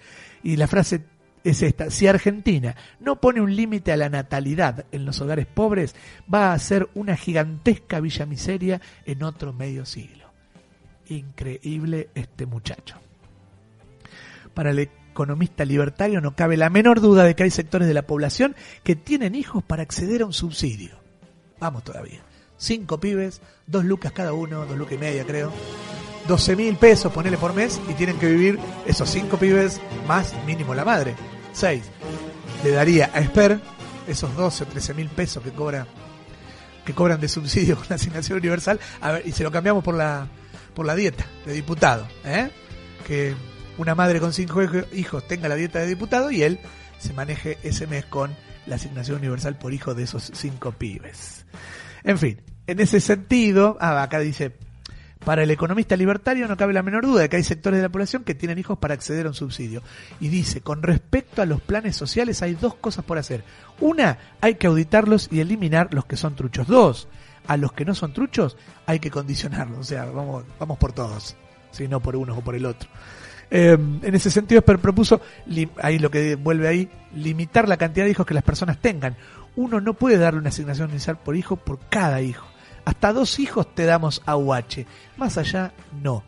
[0.43, 1.05] Y la frase
[1.45, 5.95] es esta, si Argentina no pone un límite a la natalidad en los hogares pobres,
[6.33, 10.31] va a ser una gigantesca villa miseria en otro medio siglo.
[11.09, 12.97] Increíble este muchacho.
[14.55, 14.79] Para el
[15.13, 18.97] economista libertario no cabe la menor duda de que hay sectores de la población que
[18.97, 20.97] tienen hijos para acceder a un subsidio.
[21.59, 22.23] Vamos todavía.
[22.57, 25.53] Cinco pibes, dos lucas cada uno, dos lucas y media creo.
[26.29, 30.75] 12 mil pesos, ponele por mes, y tienen que vivir esos cinco pibes más mínimo
[30.75, 31.15] la madre.
[31.53, 31.85] Seis.
[32.65, 33.61] Le daría a Esper
[34.07, 35.87] esos 12 o 13 mil pesos que cobra
[36.85, 39.95] que cobran de subsidio con la asignación universal a ver, y se lo cambiamos por
[39.95, 40.27] la
[40.75, 42.51] por la dieta de diputado ¿eh?
[43.07, 43.35] que
[43.79, 46.59] una madre con cinco hij- hijos tenga la dieta de diputado y él
[46.99, 48.35] se maneje ese mes con
[48.67, 51.47] la asignación universal por hijo de esos cinco pibes
[52.03, 54.57] en fin en ese sentido ah, acá dice
[55.25, 57.89] para el economista libertario no cabe la menor duda de que hay sectores de la
[57.89, 59.83] población que tienen hijos para acceder a un subsidio.
[60.21, 63.45] Y dice, con respecto a los planes sociales hay dos cosas por hacer.
[63.81, 66.67] Una, hay que auditarlos y eliminar los que son truchos.
[66.67, 67.09] Dos,
[67.47, 68.57] a los que no son truchos
[68.87, 69.79] hay que condicionarlos.
[69.79, 71.37] O sea, vamos, vamos por todos,
[71.71, 72.89] si no por uno o por el otro.
[73.55, 75.21] Eh, en ese sentido, Esper propuso,
[75.83, 79.17] ahí lo que vuelve ahí, limitar la cantidad de hijos que las personas tengan.
[79.55, 82.47] Uno no puede darle una asignación inicial por hijo por cada hijo.
[82.85, 84.87] Hasta dos hijos te damos AUH.
[85.17, 86.23] Más allá, no.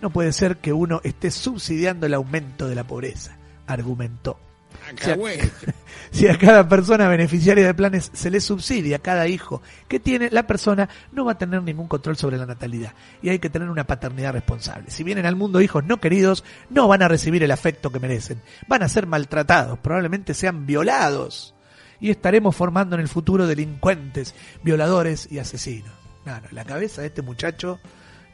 [0.00, 4.38] No puede ser que uno esté subsidiando el aumento de la pobreza, argumentó.
[5.00, 5.16] Si a,
[6.10, 10.46] si a cada persona beneficiaria de planes se le subsidia cada hijo que tiene, la
[10.46, 13.86] persona no va a tener ningún control sobre la natalidad y hay que tener una
[13.86, 14.90] paternidad responsable.
[14.90, 18.42] Si vienen al mundo hijos no queridos, no van a recibir el afecto que merecen,
[18.68, 21.53] van a ser maltratados, probablemente sean violados
[22.00, 25.92] y estaremos formando en el futuro delincuentes, violadores y asesinos.
[26.24, 27.78] No, no, la cabeza de este muchacho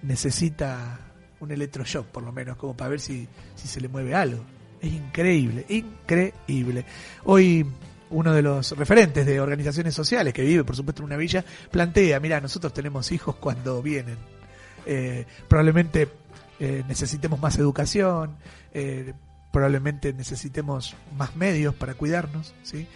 [0.02, 0.98] necesita
[1.40, 4.44] un electroshock, por lo menos, como para ver si, si se le mueve algo.
[4.80, 6.84] Es increíble, increíble.
[7.24, 7.66] Hoy
[8.10, 12.18] uno de los referentes de organizaciones sociales que vive, por supuesto, en una villa, plantea,
[12.20, 14.16] mira, nosotros tenemos hijos cuando vienen.
[14.86, 16.08] Eh, probablemente
[16.58, 18.36] eh, necesitemos más educación,
[18.72, 19.14] eh,
[19.52, 22.86] probablemente necesitemos más medios para cuidarnos, ¿sí?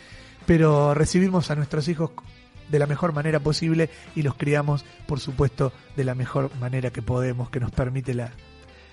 [0.47, 2.11] Pero recibimos a nuestros hijos
[2.69, 7.03] de la mejor manera posible y los criamos, por supuesto, de la mejor manera que
[7.03, 8.31] podemos, que nos permite la,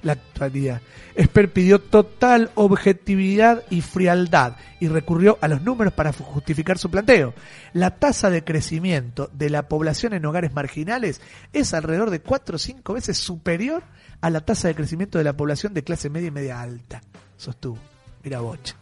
[0.03, 0.81] la actualidad.
[1.15, 7.33] Esper pidió total objetividad y frialdad y recurrió a los números para justificar su planteo.
[7.73, 11.21] La tasa de crecimiento de la población en hogares marginales
[11.53, 13.83] es alrededor de 4 o 5 veces superior
[14.21, 17.01] a la tasa de crecimiento de la población de clase media y media alta,
[17.37, 17.77] sostuvo.
[18.23, 18.75] Mira boche.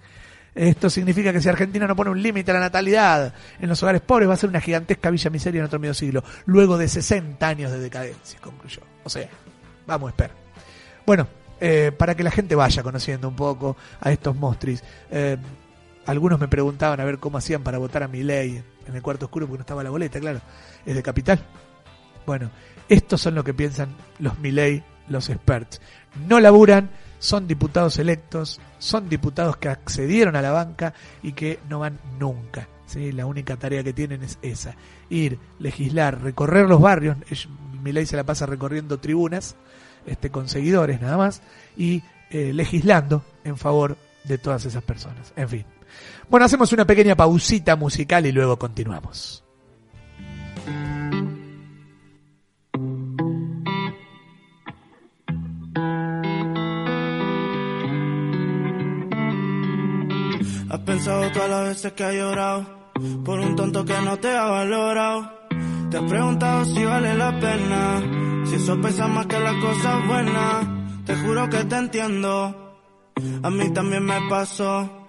[0.59, 4.01] Esto significa que si Argentina no pone un límite a la natalidad en los hogares
[4.01, 7.47] pobres va a ser una gigantesca villa miseria en otro medio siglo, luego de 60
[7.47, 8.81] años de decadencia, concluyó.
[9.05, 9.29] O sea,
[9.87, 10.35] vamos a esperar.
[11.05, 11.29] Bueno,
[11.61, 14.83] eh, para que la gente vaya conociendo un poco a estos monstris.
[15.11, 15.37] eh,
[16.05, 19.27] algunos me preguntaban a ver cómo hacían para votar a mi ley en el cuarto
[19.27, 20.41] oscuro porque no estaba la boleta, claro.
[20.85, 21.39] Es de capital.
[22.25, 22.51] Bueno,
[22.89, 25.79] estos son lo que piensan los Milei, los experts.
[26.27, 26.89] No laburan,
[27.19, 32.67] son diputados electos, son diputados que accedieron a la banca y que no van nunca.
[32.85, 33.11] ¿sí?
[33.11, 34.75] La única tarea que tienen es esa,
[35.09, 37.17] ir, legislar, recorrer los barrios.
[37.83, 39.55] Milei se la pasa recorriendo tribunas
[40.05, 41.41] este, con seguidores nada más
[41.77, 42.01] y
[42.31, 45.33] eh, legislando en favor de todas esas personas.
[45.35, 45.65] En fin.
[46.29, 49.43] Bueno, hacemos una pequeña pausita musical y luego continuamos.
[60.69, 62.63] Has pensado todas las veces que has llorado
[63.25, 65.31] por un tonto que no te ha valorado.
[65.89, 70.67] Te has preguntado si vale la pena, si eso pesa más que las cosas buenas.
[71.05, 72.77] Te juro que te entiendo,
[73.41, 75.07] a mí también me pasó.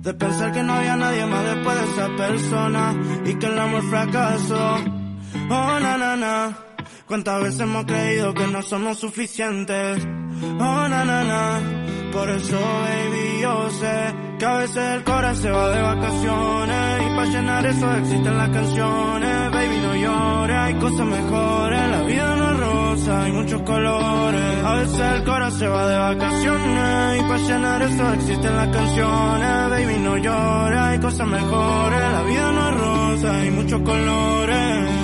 [0.00, 2.94] De pensar que no había nadie más después de esa persona
[3.26, 4.76] y que el amor fracasó.
[5.50, 6.58] Oh, na, na, na.
[7.06, 10.02] Cuántas veces hemos creído que no somos suficientes.
[10.58, 11.91] Oh, na, na, na.
[12.12, 17.02] Por eso, baby, yo sé que a veces el corazón se va de vacaciones.
[17.02, 19.50] Y para llenar eso existen las canciones.
[19.50, 21.90] Baby, no llores, hay cosas mejores.
[21.90, 24.64] La vida no es rosa, hay muchos colores.
[24.64, 27.20] A veces el corazón se va de vacaciones.
[27.20, 29.70] Y para llenar eso existen las canciones.
[29.70, 32.00] Baby, no llores, hay cosas mejores.
[32.12, 35.01] La vida no es rosa, hay muchos colores.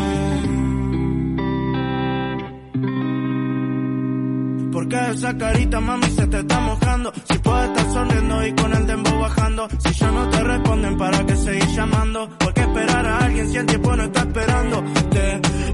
[5.08, 7.12] Esa carita, mami, se te está mojando.
[7.30, 9.68] Si puedes estar sonriendo y con el dembow bajando.
[9.78, 12.28] Si ya no te responden, ¿para qué seguir llamando?
[12.38, 14.84] ¿Por qué esperar a alguien si el tiempo no está esperando?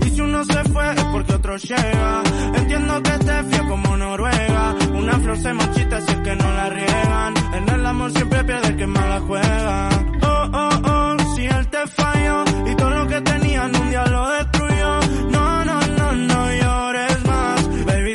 [0.06, 2.22] Y si uno se fue, es porque otro llega.
[2.54, 4.74] Entiendo que te fía como Noruega.
[4.94, 7.34] Una flor se marchita si es que no la riegan.
[7.54, 9.88] En el amor siempre pierde el que más la juega.
[10.22, 12.44] Oh, oh, oh, si él te falló.
[12.70, 15.03] Y todo lo que tenían un día lo destruyó.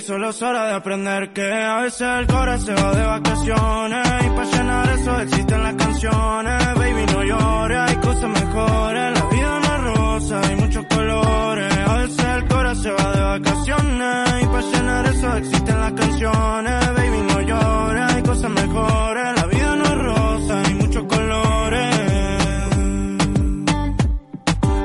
[0.10, 4.08] Solo es hora de aprender que a veces el corazón se va de vacaciones.
[4.26, 6.76] Y para llenar eso existen las canciones.
[6.80, 9.20] Baby, no llores, hay cosas mejores.
[9.20, 11.78] La vida no es rosa, hay muchos colores.
[11.88, 14.42] A veces el corazón se va de vacaciones.
[14.42, 16.94] Y para llenar eso existen las canciones.
[16.96, 19.36] Baby, no llores, hay cosas mejores.
[19.36, 21.96] La vida no es rosa, hay muchos colores.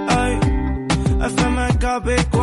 [0.07, 0.39] Ay,
[1.23, 2.34] FM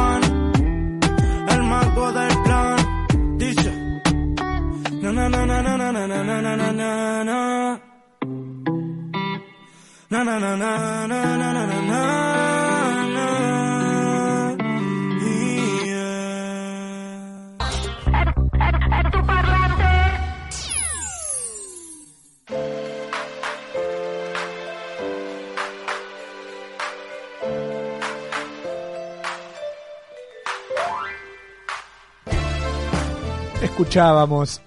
[33.61, 34.61] Escuchábamos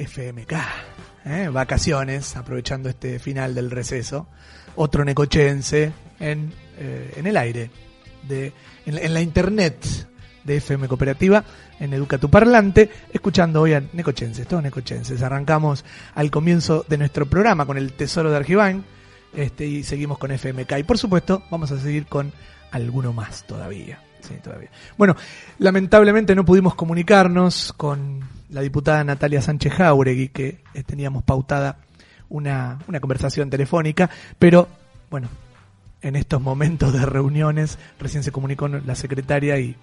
[0.00, 0.52] FMK,
[1.26, 1.48] ¿eh?
[1.52, 4.28] vacaciones, aprovechando este final del receso.
[4.76, 7.70] Otro necochense en, eh, en el aire,
[8.26, 8.52] de,
[8.86, 10.08] en, la internet
[10.44, 11.44] de FM Cooperativa,
[11.78, 15.20] en Educa tu Parlante, escuchando hoy a necochenses, todos necochenses.
[15.22, 15.84] Arrancamos
[16.14, 18.84] al comienzo de nuestro programa con el Tesoro de Argibán
[19.34, 20.78] este, y seguimos con FMK.
[20.78, 22.32] Y por supuesto, vamos a seguir con
[22.70, 24.02] alguno más todavía.
[24.20, 24.70] Sí, todavía.
[24.96, 25.16] Bueno,
[25.58, 31.78] lamentablemente no pudimos comunicarnos con la diputada Natalia Sánchez Jauregui, que eh, teníamos pautada
[32.28, 34.68] una, una conversación telefónica, pero
[35.10, 35.28] bueno,
[36.02, 39.76] en estos momentos de reuniones recién se comunicó la secretaria y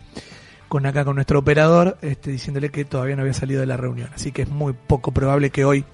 [0.67, 4.09] con acá con nuestro operador este, diciéndole que todavía no había salido de la reunión,
[4.13, 5.85] así que es muy poco probable que hoy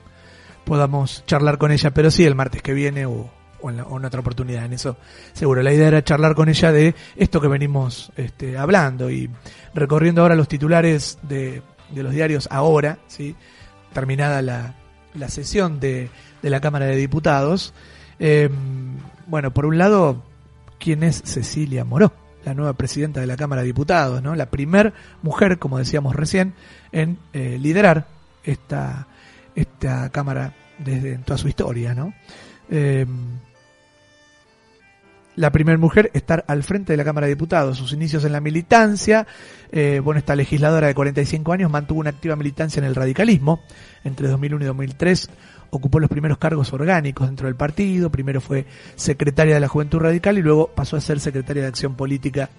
[0.66, 3.30] podamos charlar con ella, pero sí el martes que viene o,
[3.62, 4.98] o en, otra oportunidad, en eso
[5.34, 5.62] seguro.
[5.62, 9.30] La idea era charlar con ella de esto que venimos este, hablando y
[9.74, 11.62] recorriendo ahora los titulares de,
[11.92, 13.36] de los diarios ahora, ¿sí?
[13.94, 14.76] terminada la,
[15.14, 16.10] la sesión de,
[16.42, 17.74] de la Cámara de Diputados.
[18.20, 18.50] Eh,
[19.28, 20.24] bueno, por un lado,
[20.80, 22.14] ¿quién es Cecilia Moró?
[22.44, 24.36] La nueva presidenta de la Cámara de Diputados, ¿no?
[24.36, 26.54] La primer mujer, como decíamos recién,
[26.92, 28.08] en eh, liderar
[28.44, 29.08] esta,
[29.56, 32.14] esta Cámara desde en toda su historia, ¿no?
[32.70, 33.06] Eh,
[35.36, 38.42] la primera mujer estar al frente de la Cámara de Diputados, sus inicios en la
[38.42, 39.26] militancia,
[39.72, 43.62] eh, bueno, esta legisladora de 45 años mantuvo una activa militancia en el radicalismo,
[44.04, 45.30] entre 2001 y 2003
[45.74, 50.38] ocupó los primeros cargos orgánicos dentro del partido, primero fue secretaria de la Juventud Radical
[50.38, 52.50] y luego pasó a ser secretaria de Acción Política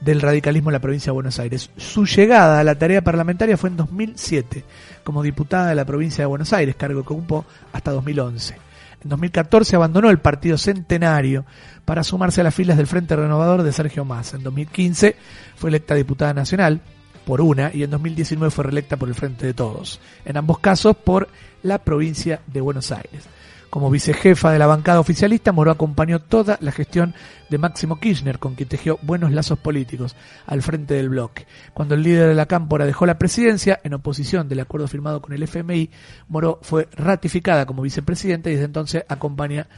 [0.00, 1.70] del radicalismo en la provincia de Buenos Aires.
[1.76, 4.64] Su llegada a la tarea parlamentaria fue en 2007
[5.04, 8.67] como diputada de la provincia de Buenos Aires, cargo que ocupó hasta 2011.
[9.02, 11.44] En 2014 abandonó el partido Centenario
[11.84, 14.36] para sumarse a las filas del Frente Renovador de Sergio Massa.
[14.36, 15.16] En 2015
[15.56, 16.80] fue electa diputada nacional
[17.24, 20.00] por una y en 2019 fue reelecta por el Frente de Todos.
[20.24, 21.28] En ambos casos por
[21.62, 23.24] la provincia de Buenos Aires.
[23.70, 27.14] Como vicejefa de la bancada oficialista, Moró acompañó toda la gestión
[27.50, 30.16] de Máximo Kirchner, con quien tejió buenos lazos políticos
[30.46, 31.46] al frente del bloque.
[31.74, 35.34] Cuando el líder de la cámpora dejó la presidencia, en oposición del acuerdo firmado con
[35.34, 35.90] el FMI,
[36.28, 39.68] Moró fue ratificada como vicepresidenta y desde entonces acompaña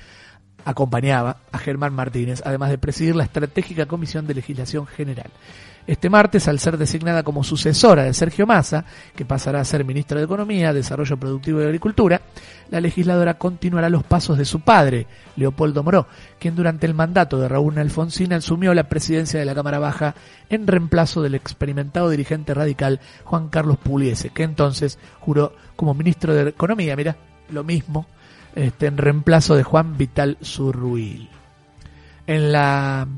[0.65, 5.31] acompañaba a Germán Martínez, además de presidir la estratégica Comisión de Legislación General.
[5.91, 8.85] Este martes al ser designada como sucesora de Sergio Massa,
[9.17, 12.21] que pasará a ser ministro de Economía, Desarrollo Productivo y Agricultura,
[12.71, 16.07] la legisladora continuará los pasos de su padre, Leopoldo Moró,
[16.39, 20.15] quien durante el mandato de Raúl Alfonsín asumió la presidencia de la Cámara Baja
[20.49, 26.51] en reemplazo del experimentado dirigente radical Juan Carlos Pugliese, que entonces juró como ministro de
[26.51, 27.17] Economía, mira,
[27.49, 28.07] lo mismo,
[28.55, 31.29] este, en reemplazo de Juan Vital Zurruil.
[32.29, 33.09] En la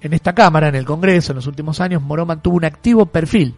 [0.00, 3.54] en esta Cámara, en el Congreso, en los últimos años, Moró mantuvo un activo perfil.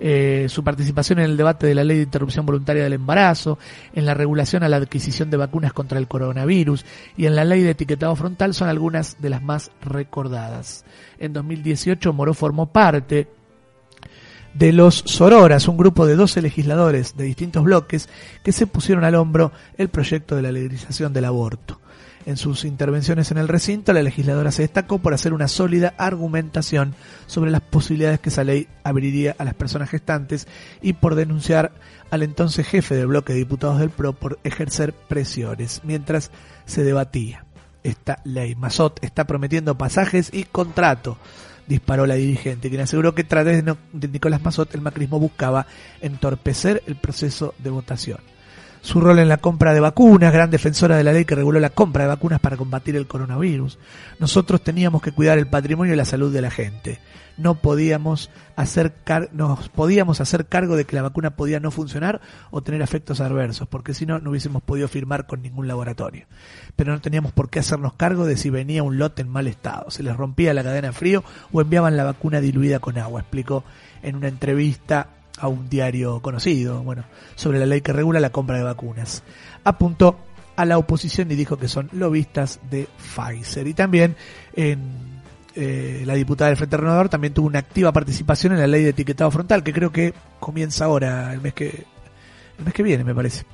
[0.00, 3.58] Eh, su participación en el debate de la ley de interrupción voluntaria del embarazo,
[3.92, 6.84] en la regulación a la adquisición de vacunas contra el coronavirus
[7.16, 10.84] y en la ley de etiquetado frontal son algunas de las más recordadas.
[11.18, 13.26] En 2018 Moró formó parte
[14.54, 18.08] de los Sororas, un grupo de 12 legisladores de distintos bloques
[18.44, 21.80] que se pusieron al hombro el proyecto de la legalización del aborto.
[22.28, 26.94] En sus intervenciones en el recinto, la legisladora se destacó por hacer una sólida argumentación
[27.26, 30.46] sobre las posibilidades que esa ley abriría a las personas gestantes
[30.82, 31.72] y por denunciar
[32.10, 36.30] al entonces jefe del bloque de diputados del PRO por ejercer presiones mientras
[36.66, 37.46] se debatía
[37.82, 38.54] esta ley.
[38.54, 41.16] Mazot está prometiendo pasajes y contrato,
[41.66, 45.66] disparó la dirigente, quien aseguró que tras de Nicolás Mazot el macrismo buscaba
[46.02, 48.18] entorpecer el proceso de votación
[48.88, 51.68] su rol en la compra de vacunas, gran defensora de la ley que reguló la
[51.68, 53.78] compra de vacunas para combatir el coronavirus.
[54.18, 56.98] Nosotros teníamos que cuidar el patrimonio y la salud de la gente.
[57.36, 58.94] No podíamos hacer
[59.32, 63.68] nos podíamos hacer cargo de que la vacuna podía no funcionar o tener efectos adversos,
[63.68, 66.24] porque si no no hubiésemos podido firmar con ningún laboratorio.
[66.74, 69.90] Pero no teníamos por qué hacernos cargo de si venía un lote en mal estado,
[69.90, 71.22] se les rompía la cadena de frío
[71.52, 73.64] o enviaban la vacuna diluida con agua, explicó
[74.02, 78.56] en una entrevista a un diario conocido, bueno, sobre la ley que regula la compra
[78.56, 79.22] de vacunas.
[79.64, 80.18] Apuntó
[80.56, 83.66] a la oposición y dijo que son lobistas de Pfizer.
[83.66, 84.16] Y también
[84.54, 84.80] en
[85.54, 88.90] eh, la diputada del Frente Renovador también tuvo una activa participación en la ley de
[88.90, 91.84] etiquetado frontal, que creo que comienza ahora, el mes que,
[92.58, 93.44] el mes que viene, me parece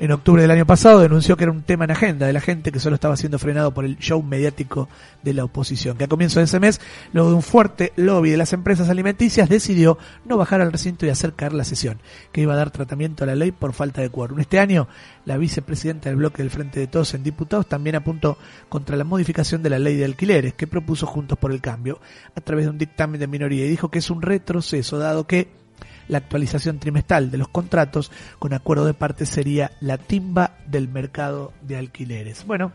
[0.00, 2.72] en octubre del año pasado denunció que era un tema en agenda de la gente
[2.72, 4.88] que solo estaba siendo frenado por el show mediático
[5.22, 6.80] de la oposición, que a comienzo de ese mes,
[7.12, 11.10] luego de un fuerte lobby de las empresas alimenticias, decidió no bajar al recinto y
[11.10, 12.00] hacer caer la sesión,
[12.32, 14.40] que iba a dar tratamiento a la ley por falta de quórum.
[14.40, 14.88] Este año,
[15.26, 18.38] la vicepresidenta del bloque del Frente de Todos en Diputados también apuntó
[18.70, 22.00] contra la modificación de la ley de alquileres que propuso Juntos por el Cambio
[22.34, 25.59] a través de un dictamen de minoría y dijo que es un retroceso, dado que
[26.10, 31.52] la actualización trimestral de los contratos con acuerdo de parte sería la timba del mercado
[31.62, 32.44] de alquileres.
[32.46, 32.72] Bueno,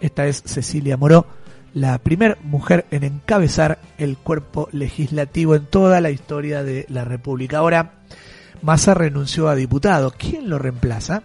[0.00, 1.26] esta es Cecilia Moró,
[1.74, 7.58] la primera mujer en encabezar el cuerpo legislativo en toda la historia de la República.
[7.58, 7.92] Ahora,
[8.62, 10.12] Massa renunció a diputado.
[10.16, 11.22] ¿Quién lo reemplaza?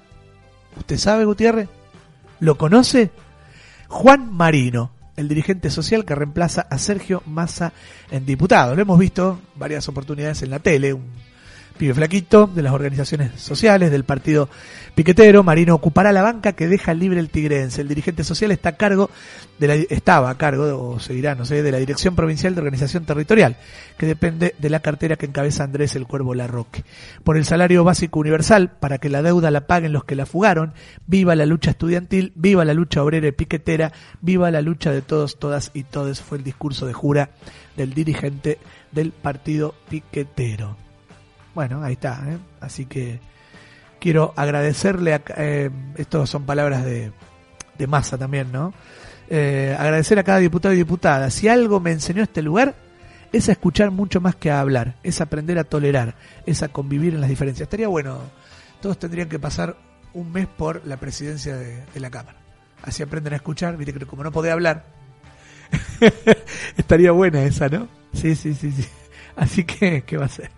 [0.77, 1.69] ¿Usted sabe, Gutiérrez?
[2.39, 3.11] ¿Lo conoce?
[3.87, 7.71] Juan Marino, el dirigente social que reemplaza a Sergio Massa
[8.11, 8.75] en diputado.
[8.75, 10.97] Lo hemos visto varias oportunidades en la tele,
[11.77, 14.49] pibe flaquito, de las organizaciones sociales, del partido
[14.95, 15.43] piquetero.
[15.43, 17.81] Marino ocupará la banca que deja libre el tigrense.
[17.81, 19.09] El dirigente social está a cargo
[19.59, 23.05] de la, estaba a cargo, o seguirá, no sé, de la Dirección Provincial de Organización
[23.05, 23.57] Territorial,
[23.97, 26.83] que depende de la cartera que encabeza Andrés el Cuervo Larroque.
[27.23, 30.73] Por el salario básico universal, para que la deuda la paguen los que la fugaron,
[31.07, 35.37] viva la lucha estudiantil, viva la lucha obrera y piquetera, viva la lucha de todos,
[35.39, 37.31] todas y todes, fue el discurso de jura
[37.75, 38.59] del dirigente
[38.91, 40.84] del partido piquetero.
[41.55, 42.21] Bueno, ahí está.
[42.27, 42.37] ¿eh?
[42.59, 43.19] Así que
[43.99, 47.11] quiero agradecerle, a, eh, estos son palabras de,
[47.77, 48.73] de masa también, ¿no?
[49.29, 51.29] Eh, agradecer a cada diputado y diputada.
[51.31, 52.75] Si algo me enseñó este lugar,
[53.31, 57.15] es a escuchar mucho más que a hablar, es aprender a tolerar, es a convivir
[57.15, 57.65] en las diferencias.
[57.65, 58.19] Estaría bueno,
[58.81, 59.75] todos tendrían que pasar
[60.13, 62.37] un mes por la presidencia de, la Cámara.
[62.83, 64.85] Así aprenden a escuchar, viste que como no podía hablar,
[66.77, 67.87] estaría buena esa, ¿no?
[68.13, 68.85] Sí, sí, sí, sí.
[69.35, 70.51] Así que, ¿qué va a ser?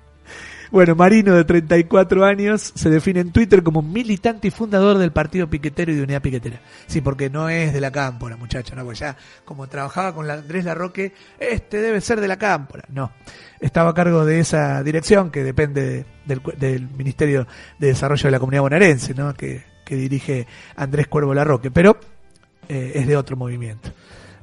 [0.72, 5.50] Bueno, Marino, de 34 años, se define en Twitter como militante y fundador del Partido
[5.50, 6.60] Piquetero y de Unidad Piquetera.
[6.88, 8.84] Sí, porque no es de la Cámpora, muchacha, ¿no?
[8.84, 9.16] Pues ya,
[9.46, 12.84] como trabajaba con Andrés Larroque, este debe ser de la Cámpora.
[12.90, 13.12] No,
[13.60, 17.48] estaba a cargo de esa dirección que depende del, Ministerio
[17.80, 19.34] de Desarrollo de la Comunidad Bonaerense, ¿no?
[19.34, 21.98] Que, dirige Andrés Cuervo Larroque, pero
[22.68, 23.90] eh, es de otro movimiento.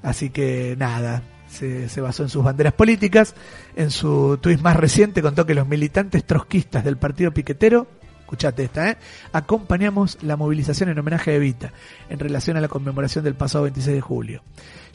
[0.02, 1.22] Así que nada,
[1.54, 3.34] se, basó en sus banderas políticas.
[3.76, 7.86] En su tuit más reciente contó que los militantes trotskistas del partido piquetero,
[8.20, 8.96] escuchate esta, ¿eh?
[9.32, 11.72] acompañamos la movilización en homenaje a Evita
[12.08, 14.42] en relación a la conmemoración del pasado 26 de julio.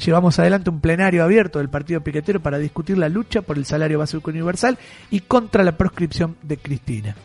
[0.04, 4.00] Llevamos adelante un plenario abierto del partido piquetero para discutir la lucha por el salario
[4.00, 4.78] básico universal
[5.10, 7.16] y contra la proscripción de Cristina.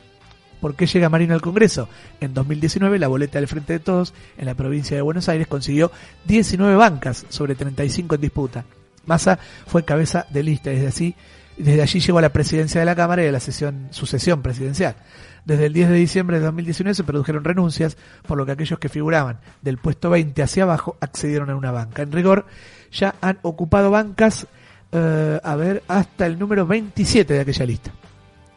[0.61, 1.89] ¿Por qué llega Marino al Congreso?
[2.20, 5.93] En 2019 la boleta del Frente de Todos en la provincia de Buenos Aires consiguió
[6.24, 8.64] 19 bancas sobre 35 en disputa.
[9.07, 11.15] Massa fue cabeza de lista, desde
[11.57, 14.97] Desde allí llegó a la presidencia de la Cámara y a la sesión, sucesión presidencial.
[15.45, 17.97] Desde el 10 de diciembre de 2019 se produjeron renuncias,
[18.27, 22.03] por lo que aquellos que figuraban del puesto 20 hacia abajo accedieron a una banca.
[22.03, 22.47] En rigor,
[22.91, 24.47] ya han ocupado bancas,
[24.93, 27.93] eh, a ver, hasta el número 27 de aquella lista.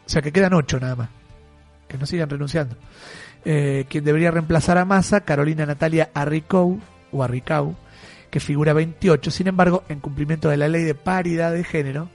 [0.06, 1.08] O sea que quedan 8 nada más.
[1.86, 2.76] Que no sigan renunciando.
[3.44, 6.80] Eh, quien debería reemplazar a Massa, Carolina Natalia Arricou,
[7.12, 7.76] o Arricau,
[8.30, 9.30] que figura 28.
[9.30, 12.08] Sin embargo, en cumplimiento de la ley de paridad de género,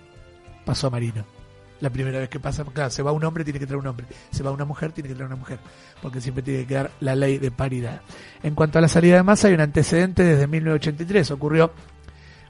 [0.66, 1.26] pasó a Marino.
[1.80, 4.06] La primera vez que pasa, claro, se va un hombre, tiene que traer un hombre.
[4.32, 5.60] Se va una mujer, tiene que traer una mujer.
[6.02, 8.02] Porque siempre tiene que quedar la ley de paridad.
[8.42, 11.32] En cuanto a la salida de Massa, hay un antecedente desde 1983.
[11.32, 11.74] Ocurrió,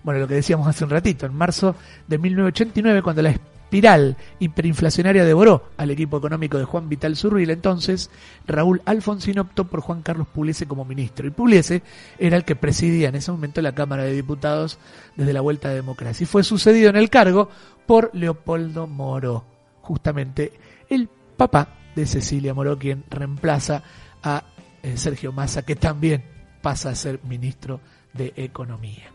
[0.03, 1.75] bueno, lo que decíamos hace un ratito, en marzo
[2.07, 3.33] de 1989, cuando la
[3.73, 8.11] espiral hiperinflacionaria devoró al equipo económico de Juan Vital Zurril, entonces
[8.45, 11.25] Raúl Alfonsín optó por Juan Carlos Pugliese como ministro.
[11.25, 11.81] Y Pugliese
[12.19, 14.77] era el que presidía en ese momento la Cámara de Diputados
[15.15, 16.23] desde la vuelta de democracia.
[16.23, 17.49] Y fue sucedido en el cargo
[17.87, 19.43] por Leopoldo Moro,
[19.81, 20.53] justamente
[20.87, 23.81] el papá de Cecilia Moro, quien reemplaza
[24.21, 24.43] a
[24.83, 26.23] eh, Sergio Massa, que también
[26.61, 27.79] pasa a ser ministro
[28.13, 29.11] de Economía.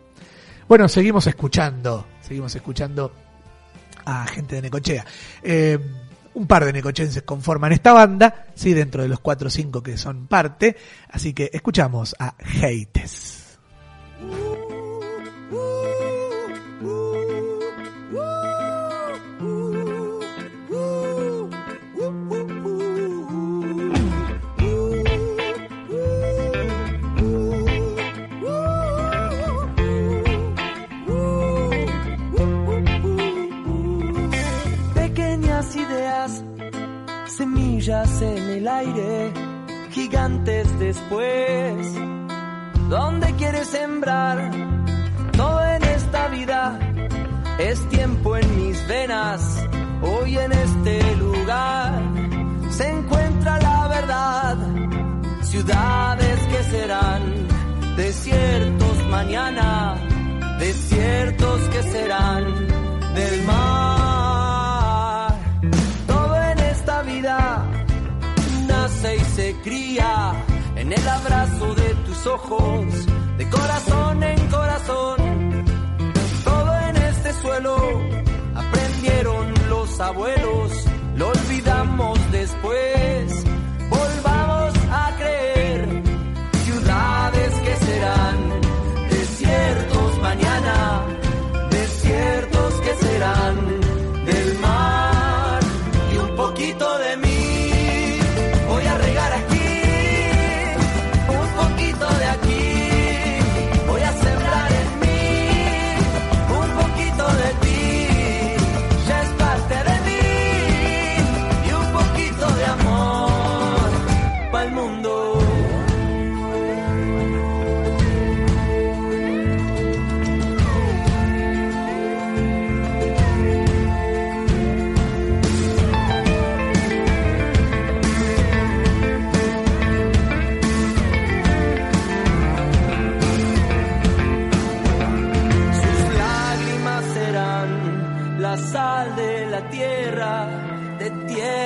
[0.67, 3.13] Bueno, seguimos escuchando, seguimos escuchando
[4.09, 5.05] a gente de Necochea.
[5.43, 5.79] Eh,
[6.35, 9.99] un par de necochenses conforman esta banda, sí, dentro de los cuatro o cinco que
[9.99, 10.77] son parte.
[11.11, 13.59] Así que escuchamos a Heites.
[40.99, 41.95] Después.
[42.89, 44.51] ¿Dónde quieres sembrar?
[45.37, 46.79] Todo en esta vida
[47.59, 49.67] es tiempo en mis venas.
[50.03, 52.01] Hoy en este lugar
[52.71, 54.57] se encuentra la verdad.
[55.43, 57.23] Ciudades que serán
[57.97, 59.97] desiertos mañana,
[60.59, 62.45] desiertos que serán
[63.15, 65.35] del mar.
[66.07, 67.67] Todo en esta vida
[68.67, 70.35] nace y se cría
[70.89, 75.17] en el abrazo de tus ojos, de corazón en corazón.
[76.45, 77.77] Todo en este suelo
[78.55, 80.73] aprendieron los abuelos,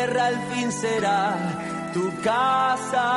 [0.02, 1.36] tierra al fin será
[1.94, 3.08] tu casa.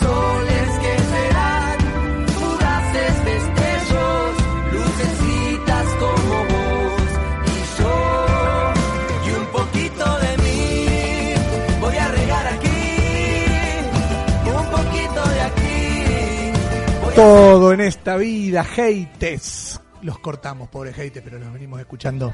[0.00, 1.78] Soles que serán
[2.36, 4.30] fugaces destellos,
[4.72, 7.08] lucecitas como vos
[7.46, 7.96] y yo.
[9.26, 11.34] Y un poquito de mí
[11.80, 12.82] voy a regar aquí,
[14.60, 17.14] un poquito de aquí.
[17.14, 19.80] Todo en esta vida, Heites.
[20.02, 22.32] Los cortamos, pobre Heites, pero los venimos escuchando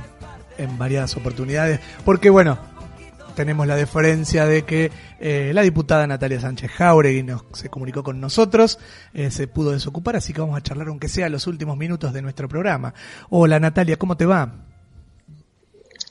[0.59, 1.81] en varias oportunidades.
[2.05, 2.59] Porque, bueno,
[3.35, 4.91] tenemos la deferencia de que
[5.21, 8.79] eh, la diputada Natalia Sánchez Jauregui nos, se comunicó con nosotros,
[9.15, 12.23] eh, se pudo desocupar, así que vamos a charlar, aunque sea los últimos minutos de
[12.23, 12.95] nuestro programa.
[13.31, 14.53] Hola Natalia, ¿cómo te va?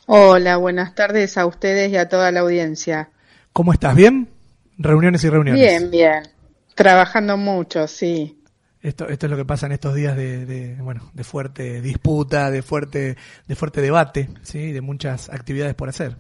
[0.08, 3.10] Hola, buenas tardes a ustedes y a toda la audiencia.
[3.54, 3.96] ¿Cómo estás?
[3.96, 4.30] ¿Bien?
[4.78, 5.62] Reuniones y reuniones.
[5.62, 6.24] Bien, bien.
[6.76, 8.41] Trabajando mucho, sí.
[8.82, 12.50] Esto, esto es lo que pasa en estos días de, de, bueno, de fuerte disputa,
[12.50, 13.16] de fuerte,
[13.48, 16.18] de fuerte debate, sí, de muchas actividades por hacer.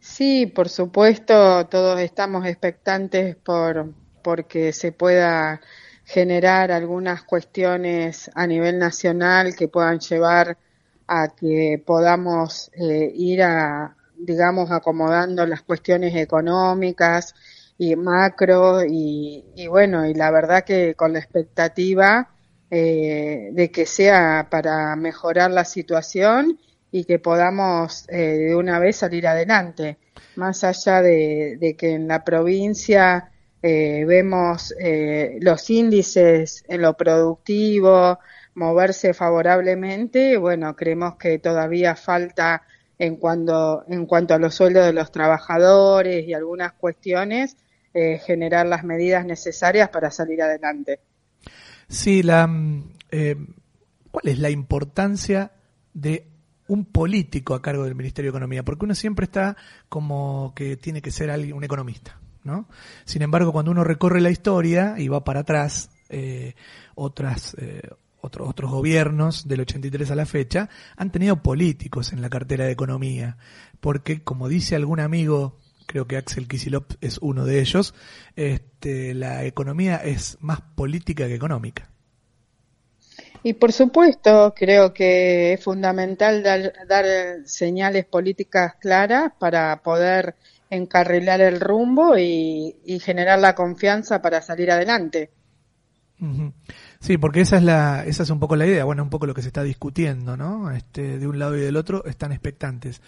[0.00, 3.92] Sí, por supuesto, todos estamos expectantes por
[4.22, 5.60] porque se pueda
[6.04, 10.58] generar algunas cuestiones a nivel nacional que puedan llevar
[11.06, 17.34] a que podamos eh, ir a, digamos, acomodando las cuestiones económicas
[17.82, 22.28] y macro y, y bueno, y la verdad que con la expectativa
[22.70, 26.60] eh, de que sea para mejorar la situación
[26.92, 29.96] y que podamos eh, de una vez salir adelante.
[30.36, 33.30] Más allá de, que en la provincia
[33.62, 34.74] eh, vemos
[35.40, 38.18] los índices en lo productivo
[38.54, 42.62] moverse favorablemente, bueno, creemos que todavía falta
[42.98, 47.56] en cuanto, en cuanto a los sueldos de los trabajadores y algunas cuestiones,
[47.92, 51.00] generar las medidas necesarias para salir adelante.
[51.90, 53.36] Sí, la, mm, eh,
[54.12, 55.50] ¿cuál es la importancia
[55.92, 56.28] de
[56.68, 58.62] un político a cargo del Ministerio de Economía?
[58.62, 59.56] Porque uno siempre está
[59.88, 62.68] como que tiene que ser alguien, un economista, ¿no?
[63.04, 66.54] Sin embargo, cuando uno recorre la historia y va para atrás, eh,
[66.94, 67.82] otras, eh,
[68.20, 73.36] otros gobiernos del 83 a la fecha han tenido políticos en la cartera de economía,
[73.80, 75.58] porque como dice algún amigo
[75.90, 77.94] creo que Axel Kisilov es uno de ellos,
[78.36, 81.90] este, la economía es más política que económica.
[83.42, 90.36] Y por supuesto, creo que es fundamental dar, señales políticas claras para poder
[90.68, 95.30] encarrilar el rumbo y, generar la confianza para salir adelante.
[97.00, 99.32] Sí, porque esa es la, esa es un poco la idea, bueno, un poco lo
[99.32, 100.70] que se está discutiendo, ¿no?
[100.70, 103.00] Este, de un lado y del otro están expectantes.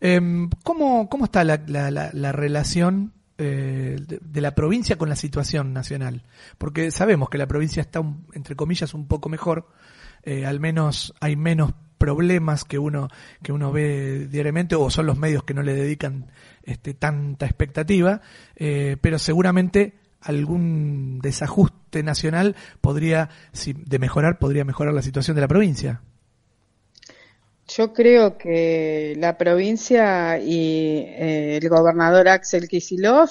[0.00, 6.22] Eh, ¿cómo, ¿Cómo está la, la, relación eh, de, la provincia con la situación nacional?
[6.56, 8.00] Porque sabemos que la provincia está,
[8.32, 9.66] entre comillas, un poco mejor,
[10.22, 13.08] eh, al menos hay menos problemas que uno
[13.44, 16.32] que uno ve diariamente o son los medios que no le dedican
[16.64, 18.20] este, tanta expectativa,
[18.56, 23.30] eh, pero seguramente algún desajuste nacional podría,
[23.64, 26.00] de mejorar, podría mejorar la situación de la provincia.
[27.68, 33.30] Yo creo que la provincia y eh, el gobernador Axel Kisilov,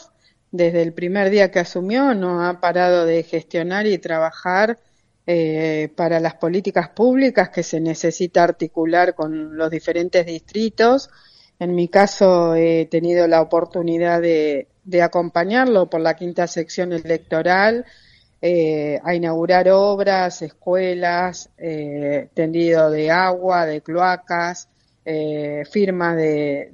[0.52, 4.80] desde el primer día que asumió, no ha parado de gestionar y trabajar
[5.28, 11.10] eh, para las políticas públicas que se necesita articular con los diferentes distritos.
[11.60, 14.68] En mi caso he tenido la oportunidad de
[15.02, 17.86] acompañarlo por la quinta sección electoral
[18.44, 24.68] eh, a inaugurar obras, escuelas, eh, tendido de agua, de cloacas,
[25.06, 26.72] eh, firma de,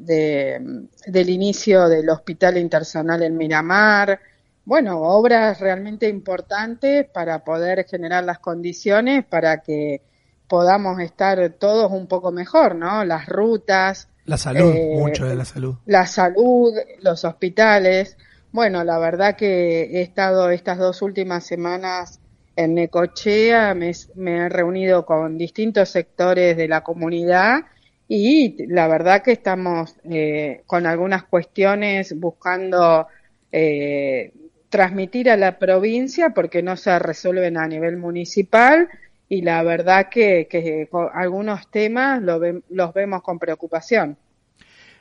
[1.07, 4.19] del inicio del Hospital Intersonal en Miramar.
[4.63, 10.01] Bueno, obras realmente importantes para poder generar las condiciones para que
[10.47, 13.03] podamos estar todos un poco mejor, ¿no?
[13.03, 14.07] Las rutas.
[14.27, 15.75] La salud, mucho de la salud.
[15.85, 18.17] La salud, los hospitales.
[18.51, 22.19] Bueno, la verdad que he estado estas dos últimas semanas
[22.57, 27.61] en Necochea, me, he reunido con distintos sectores de la comunidad
[28.09, 33.07] y la verdad que estamos eh, con algunas cuestiones buscando
[33.53, 34.33] eh,
[34.67, 38.89] transmitir a la provincia porque no se resuelven a nivel municipal
[39.29, 44.17] y la verdad que, que algunos temas los vemos con preocupación.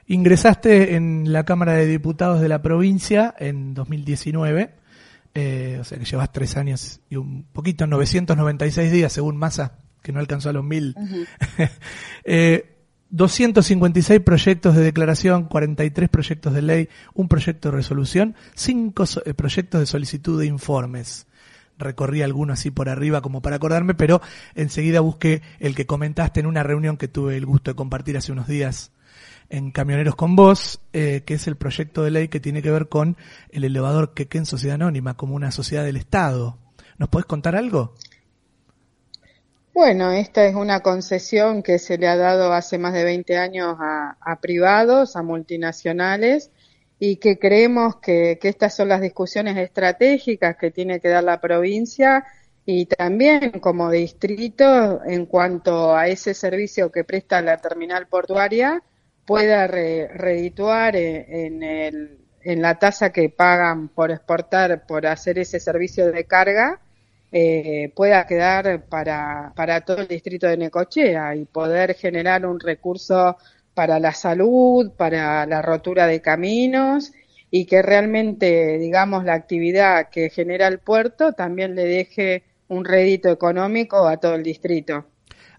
[0.08, 4.70] Ingresaste en la Cámara de Diputados de la provincia en 2019,
[5.34, 10.12] eh, o sea que llevas tres años y un poquito, 996 días según Massa, que
[10.12, 10.94] no alcanzó a los mil.
[13.10, 19.34] 256 eh, proyectos de declaración, 43 proyectos de ley, un proyecto de resolución, cinco eh,
[19.34, 21.26] proyectos de solicitud de informes.
[21.78, 24.20] Recorrí alguno así por arriba como para acordarme, pero
[24.54, 28.32] enseguida busqué el que comentaste en una reunión que tuve el gusto de compartir hace
[28.32, 28.92] unos días
[29.48, 32.88] en Camioneros con Vos, eh, que es el proyecto de ley que tiene que ver
[32.88, 33.16] con
[33.50, 36.58] el elevador en Sociedad Anónima como una sociedad del Estado.
[36.98, 37.94] ¿Nos podés contar algo?
[39.76, 43.76] Bueno, esta es una concesión que se le ha dado hace más de 20 años
[43.78, 46.50] a, privados, a multinacionales,
[46.98, 51.40] y que creemos que, que, estas son las discusiones estratégicas que tiene que dar la
[51.40, 52.24] provincia
[52.64, 58.82] y también como distrito en cuanto a ese servicio que presta la terminal portuaria
[59.26, 66.10] pueda redituar en, el, en la tasa que pagan por exportar, por hacer ese servicio
[66.12, 66.80] de carga,
[67.32, 73.36] eh, pueda quedar para, para todo el distrito de Necochea y poder generar un recurso
[73.76, 77.12] para la salud, para la rotura de caminos
[77.50, 83.28] y que realmente, digamos, la actividad que genera el puerto también le deje un rédito
[83.28, 85.04] económico a todo el distrito.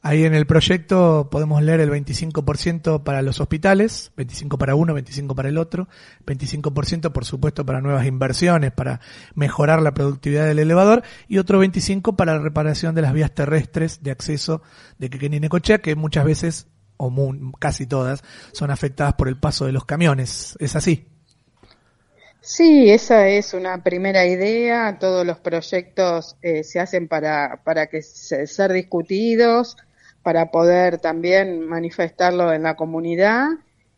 [0.01, 5.35] Ahí en el proyecto podemos leer el 25% para los hospitales, 25 para uno, 25
[5.35, 5.87] para el otro,
[6.25, 8.99] 25% por supuesto para nuevas inversiones, para
[9.35, 14.01] mejorar la productividad del elevador y otro 25 para la reparación de las vías terrestres
[14.01, 14.63] de acceso
[14.97, 17.13] de Quequén Necochea, que muchas veces, o
[17.59, 20.55] casi todas, son afectadas por el paso de los camiones.
[20.59, 21.07] ¿Es así?
[22.41, 24.97] Sí, esa es una primera idea.
[24.99, 29.75] Todos los proyectos eh, se hacen para, para que se, ser discutidos,
[30.23, 33.47] para poder también manifestarlo en la comunidad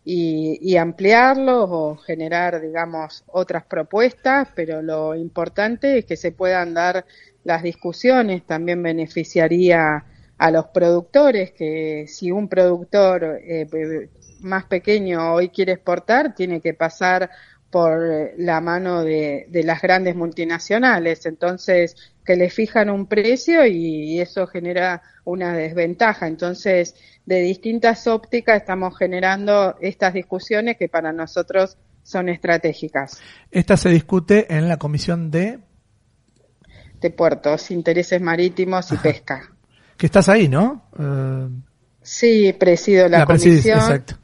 [0.03, 6.73] y, y ampliarlo o generar, digamos, otras propuestas, pero lo importante es que se puedan
[6.73, 7.05] dar
[7.43, 8.47] las discusiones.
[8.47, 10.05] También beneficiaría
[10.39, 14.09] a los productores, que si un productor eh,
[14.39, 17.29] más pequeño hoy quiere exportar, tiene que pasar
[17.69, 21.25] por la mano de, las grandes multinacionales.
[21.25, 26.27] Entonces, que le fijan un precio y, eso genera una desventaja.
[26.27, 33.21] Entonces, de distintas ópticas estamos generando estas discusiones que para nosotros son estratégicas.
[33.51, 35.59] Esta se discute en la Comisión de...
[37.01, 39.58] De Puertos, Intereses Marítimos y Pesca.
[39.99, 40.89] Que estás ahí, ¿no?
[40.97, 41.49] Eh,
[42.01, 43.77] sí, presido la, la comisión.
[43.77, 44.15] Exacto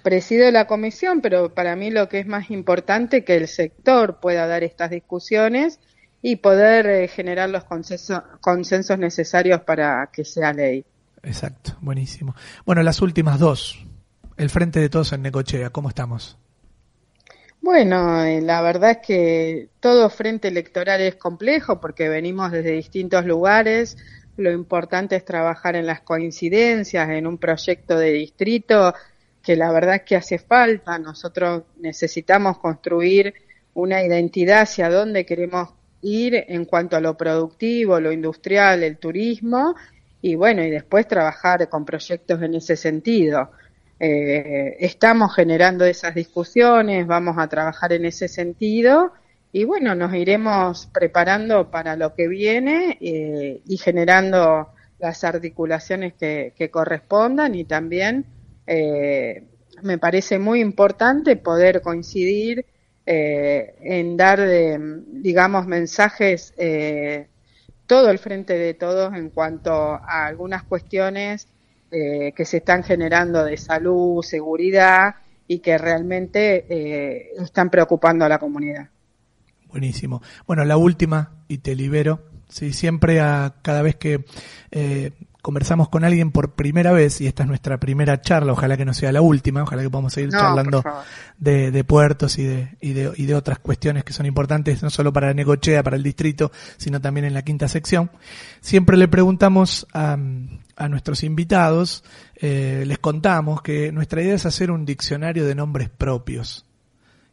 [0.00, 4.46] presido la comisión, pero para mí lo que es más importante que el sector pueda
[4.46, 5.78] dar estas discusiones
[6.22, 10.84] y poder eh, generar los consensos, consensos necesarios para que sea ley.
[11.22, 12.34] Exacto, buenísimo.
[12.64, 13.84] Bueno, las últimas dos.
[14.36, 16.38] El frente de todos en Necochea, ¿cómo estamos?
[17.60, 23.26] Bueno, eh, la verdad es que todo frente electoral es complejo porque venimos desde distintos
[23.26, 23.98] lugares.
[24.40, 28.94] Lo importante es trabajar en las coincidencias, en un proyecto de distrito
[29.42, 30.98] que la verdad es que hace falta.
[30.98, 33.34] Nosotros necesitamos construir
[33.74, 35.68] una identidad hacia dónde queremos
[36.00, 39.74] ir en cuanto a lo productivo, lo industrial, el turismo,
[40.22, 43.50] y bueno, y después trabajar con proyectos en ese sentido.
[43.98, 49.12] Eh, estamos generando esas discusiones, vamos a trabajar en ese sentido
[49.52, 56.52] y bueno, nos iremos preparando para lo que viene eh, y generando las articulaciones que,
[56.56, 58.26] que correspondan y también
[58.72, 59.48] eh,
[59.82, 62.66] me parece muy importante poder coincidir
[63.04, 66.54] eh, en dar, eh, digamos, mensajes
[67.86, 71.48] todo el frente de todos en cuanto a algunas cuestiones
[71.90, 75.16] que se están generando de salud, seguridad
[75.48, 78.90] y que realmente están preocupando a la comunidad.
[79.70, 80.22] Buenísimo.
[80.46, 82.24] Bueno, la última, y te libero.
[82.48, 84.24] Sí, siempre a cada vez que
[85.42, 88.94] conversamos con alguien por primera vez, y esta es nuestra primera charla, ojalá que no
[88.94, 90.82] sea la última, ojalá que podamos seguir charlando
[91.38, 95.12] de, puertos y de, y, de, y de otras cuestiones que son importantes, no solo
[95.12, 98.10] para Negochea, para el distrito, sino también en la quinta sección.
[98.60, 100.18] Siempre le preguntamos a,
[100.76, 102.04] a nuestros invitados,
[102.36, 106.66] eh, les contamos que nuestra idea es hacer un diccionario de nombres propios.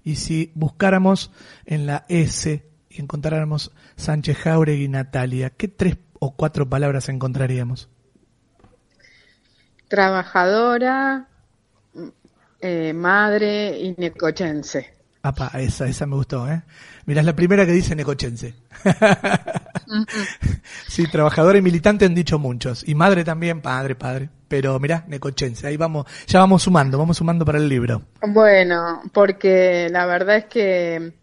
[0.08, 1.32] Y si buscáramos
[1.66, 7.90] en la S y encontráramos Sánchez Jauregui y Natalia, ¿qué tres o cuatro palabras encontraríamos?
[9.88, 11.28] trabajadora,
[12.62, 14.94] eh, madre y necochense.
[15.24, 16.62] Apa, esa, esa me gustó, ¿eh?
[17.06, 18.56] Mirá, es la primera que dice necochense.
[20.88, 22.88] sí, trabajadora y militante han dicho muchos.
[22.88, 24.30] Y madre también, padre, padre.
[24.48, 25.68] Pero mirá, necochense.
[25.68, 28.04] Ahí vamos, ya vamos sumando, vamos sumando para el libro.
[28.22, 31.14] Bueno, porque la verdad es que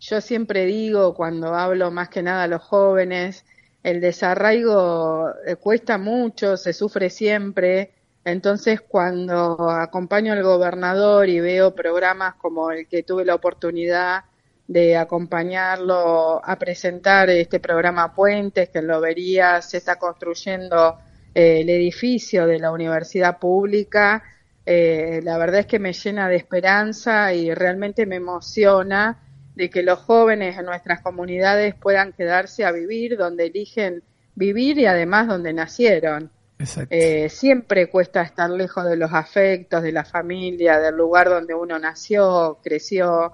[0.00, 3.44] yo siempre digo, cuando hablo más que nada a los jóvenes,
[3.82, 7.92] el desarraigo eh, cuesta mucho, se sufre siempre
[8.24, 14.24] entonces, cuando acompaño al gobernador y veo programas como el que tuve la oportunidad
[14.66, 20.98] de acompañarlo a presentar este programa Puentes, que en Lobería se está construyendo
[21.34, 24.22] eh, el edificio de la universidad pública,
[24.66, 29.20] eh, la verdad es que me llena de esperanza y realmente me emociona
[29.54, 34.02] de que los jóvenes en nuestras comunidades puedan quedarse a vivir donde eligen
[34.34, 36.30] vivir y además donde nacieron.
[36.88, 41.78] Eh, siempre cuesta estar lejos de los afectos, de la familia, del lugar donde uno
[41.78, 43.32] nació, creció,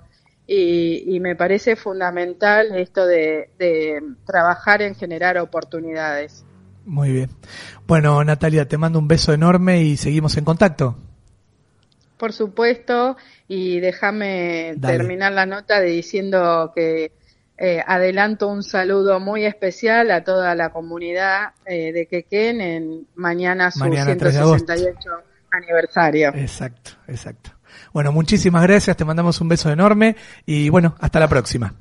[0.53, 3.51] y, me parece fundamental esto de,
[4.27, 6.45] trabajar en generar oportunidades.
[6.85, 7.31] Muy bien.
[7.87, 10.97] Bueno, Natalia, te mando un beso enorme y seguimos en contacto.
[12.17, 17.13] Por supuesto, y déjame terminar la nota de diciendo que
[17.57, 23.71] eh, adelanto un saludo muy especial a toda la comunidad eh, de Quequén en mañana
[23.71, 25.11] su 168
[25.53, 26.31] aniversario.
[26.35, 27.53] Exacto, exacto.
[27.93, 30.17] Bueno, muchísimas gracias, te mandamos un beso enorme
[30.47, 31.75] y bueno, hasta la próxima.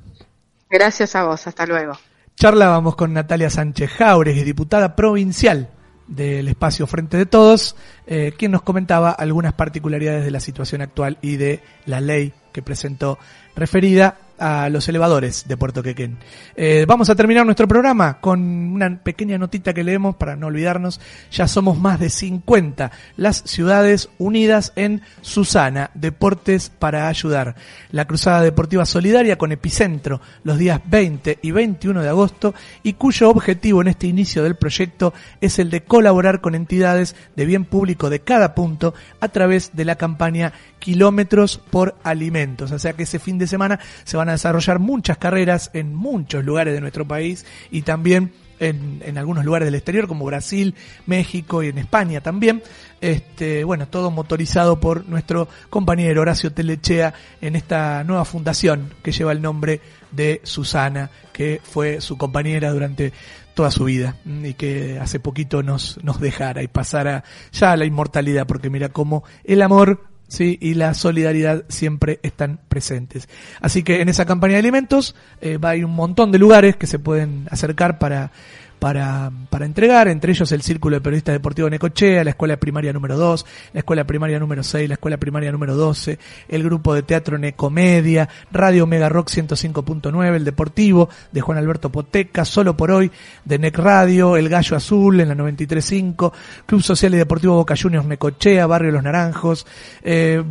[0.68, 1.98] Gracias a vos, hasta luego.
[2.36, 5.68] Charlábamos con Natalia Sánchez Jauregui, diputada provincial
[6.06, 11.18] del espacio Frente de Todos, eh, quien nos comentaba algunas particularidades de la situación actual
[11.22, 13.18] y de la ley que presentó
[13.54, 16.18] referida a los elevadores de Puerto Quequén.
[16.56, 21.00] Eh, vamos a terminar nuestro programa con una pequeña notita que leemos para no olvidarnos.
[21.30, 27.54] Ya somos más de 50 las ciudades unidas en Susana, Deportes para Ayudar.
[27.92, 33.30] La Cruzada Deportiva Solidaria con epicentro los días 20 y 21 de agosto y cuyo
[33.30, 38.10] objetivo en este inicio del proyecto es el de colaborar con entidades de bien público
[38.10, 42.72] de cada punto a través de la campaña Kilómetros por Alimentos.
[42.72, 46.44] O sea que ese fin de semana se van a desarrollar muchas carreras en muchos
[46.44, 50.74] lugares de nuestro país y también en, algunos lugares del exterior como Brasil,
[51.06, 52.62] México y en España también.
[53.00, 59.32] Este, bueno, todo motorizado por nuestro compañero Horacio Telechea en esta nueva fundación que lleva
[59.32, 59.80] el nombre
[60.12, 63.12] de Susana, que fue su compañera durante
[63.54, 67.86] toda su vida y que hace poquito nos, nos dejara y pasara ya a la
[67.86, 70.56] inmortalidad, porque mira cómo el amor ¿sí?
[70.60, 73.28] y la solidaridad siempre están presentes.
[73.60, 76.86] Así que en esa campaña de alimentos eh, va hay un montón de lugares que
[76.86, 78.32] se pueden acercar para
[78.80, 83.16] para, para entregar, entre ellos el Círculo de Periodistas Deportivos Necochea, la Escuela Primaria número
[83.16, 86.18] 2, la Escuela Primaria número 6, la Escuela Primaria número 12,
[86.48, 92.46] el Grupo de Teatro Necomedia, Radio Mega Rock 105.9, el Deportivo de Juan Alberto Poteca,
[92.46, 93.12] Solo por Hoy
[93.44, 96.32] de Nec Radio, El Gallo Azul en la 93.5,
[96.64, 99.66] Club Social y Deportivo Boca Juniors Necochea, Barrio Los Naranjos,
[100.02, 100.42] eh,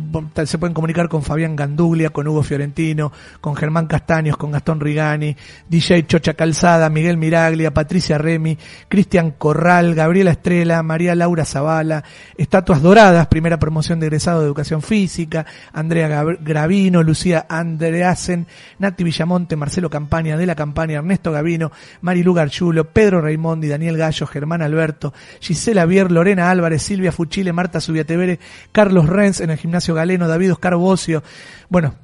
[0.44, 3.10] se pueden comunicar con Fabián Ganduglia, con Hugo Fiorentino,
[3.40, 5.36] con Germán Castaños, con Gastón Rigani,
[5.68, 8.58] DJ Chocha Calzada, Miguel Miraglia, Patricia Remy,
[8.88, 12.04] Cristian Corral, Gabriela Estrella, María Laura Zavala,
[12.36, 18.46] Estatuas Doradas, primera promoción de egresado de Educación Física, Andrea Gravino, Lucía Andreasen,
[18.78, 24.26] Nati Villamonte, Marcelo Campaña de la Campaña, Ernesto Gavino, Marilu Garchulo, Pedro Raimondi, Daniel Gallo,
[24.26, 28.38] Germán Alberto, Gisela Bier, Lorena Álvarez, Silvia Fuchile, Marta Subiatevere,
[28.72, 31.22] Carlos Renz en el Gimnasio Galeno, David Oscar Bocio,
[31.68, 31.94] bueno,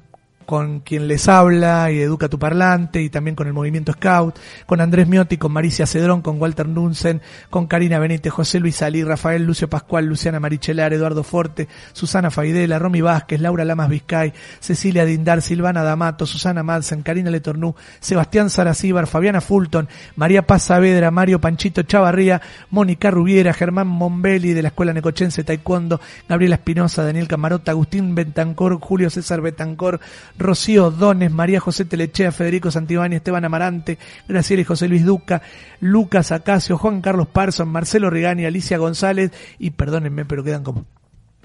[0.47, 4.79] con quien les habla y educa tu parlante y también con el movimiento Scout, con
[4.79, 9.43] Andrés Miotti, con Maricia Cedrón, con Walter Nunsen, con Karina Benítez, José Luis Salí, Rafael
[9.43, 14.31] Lucio Pascual, Luciana Marichelar, Eduardo Forte, Susana Faidela, Romy Vázquez, Laura Lamas Vizcay,
[14.61, 21.11] Cecilia Dindar, Silvana D'Amato, Susana Madsen, Karina Letornú, Sebastián Saracíbar, Fabiana Fulton, María Paz Saavedra,
[21.11, 27.27] Mario Panchito Chavarría, Mónica Rubiera, Germán Mombelli de la Escuela Necochense Taekwondo, Gabriela Espinosa, Daniel
[27.27, 29.99] Camarota, Agustín Bentancor, Julio César Betancor,
[30.37, 35.41] Rocío Dones, María José Telechea, Federico Santibani, Esteban Amarante, Graciela y José Luis Duca,
[35.79, 40.85] Lucas Acacio, Juan Carlos Parson, Marcelo Rigani, Alicia González y perdónenme, pero quedan como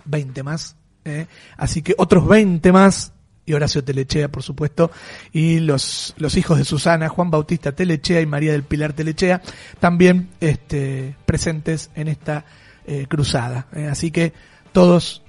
[0.04, 0.76] 20 más.
[1.04, 1.26] ¿eh?
[1.56, 3.12] Así que otros 20 más
[3.44, 4.90] y Horacio Telechea, por supuesto,
[5.32, 9.42] y los, los hijos de Susana, Juan Bautista Telechea y María del Pilar Telechea,
[9.80, 12.44] también este, presentes en esta
[12.86, 13.66] eh, cruzada.
[13.74, 13.86] ¿eh?
[13.86, 14.32] Así que
[14.72, 15.22] todos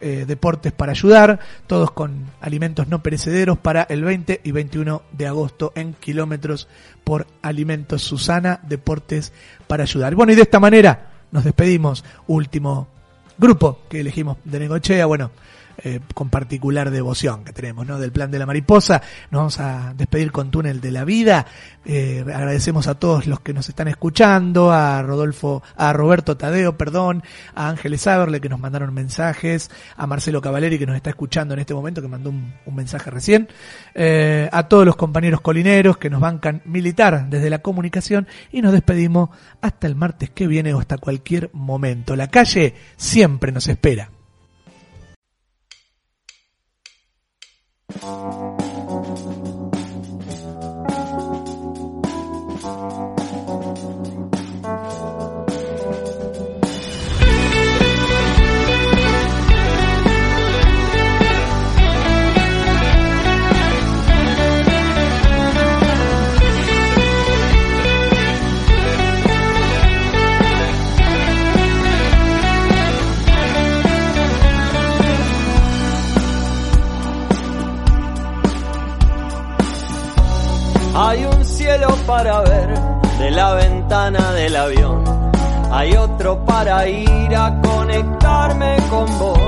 [0.00, 5.26] eh, deportes para ayudar, todos con alimentos no perecederos para el 20 y 21 de
[5.26, 6.68] agosto en kilómetros
[7.04, 9.32] por alimentos Susana, deportes
[9.66, 10.14] para ayudar.
[10.14, 12.88] Bueno, y de esta manera nos despedimos, último
[13.38, 15.30] grupo que elegimos de Negochea, bueno,
[15.78, 17.98] eh, con particular devoción que tenemos, ¿no?
[17.98, 19.02] Del plan de la mariposa.
[19.30, 21.46] Nos vamos a despedir con Túnel de la Vida.
[21.84, 27.22] Eh, agradecemos a todos los que nos están escuchando, a Rodolfo, a Roberto Tadeo, perdón,
[27.54, 31.60] a Ángeles Aberle que nos mandaron mensajes, a Marcelo Cavaleri que nos está escuchando en
[31.60, 33.48] este momento, que mandó un, mensaje recién,
[33.94, 38.72] eh, a todos los compañeros colineros que nos bancan militar desde la comunicación y nos
[38.72, 42.16] despedimos hasta el martes que viene o hasta cualquier momento.
[42.16, 44.15] La calle siempre nos espera.
[48.06, 48.35] Thanks.
[82.16, 82.68] Para ver
[83.18, 85.04] de la ventana del avión.
[85.70, 89.38] Hay otro para ir a conectarme con vos.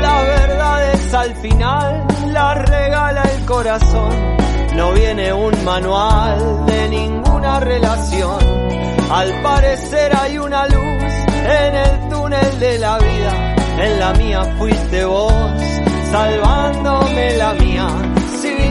[0.00, 4.36] La verdad es al final, la regala el corazón.
[4.74, 8.40] No viene un manual de ninguna relación.
[9.08, 11.12] Al parecer hay una luz
[11.60, 13.54] en el túnel de la vida.
[13.78, 15.32] En la mía fuiste vos,
[16.10, 18.11] salvándome la mía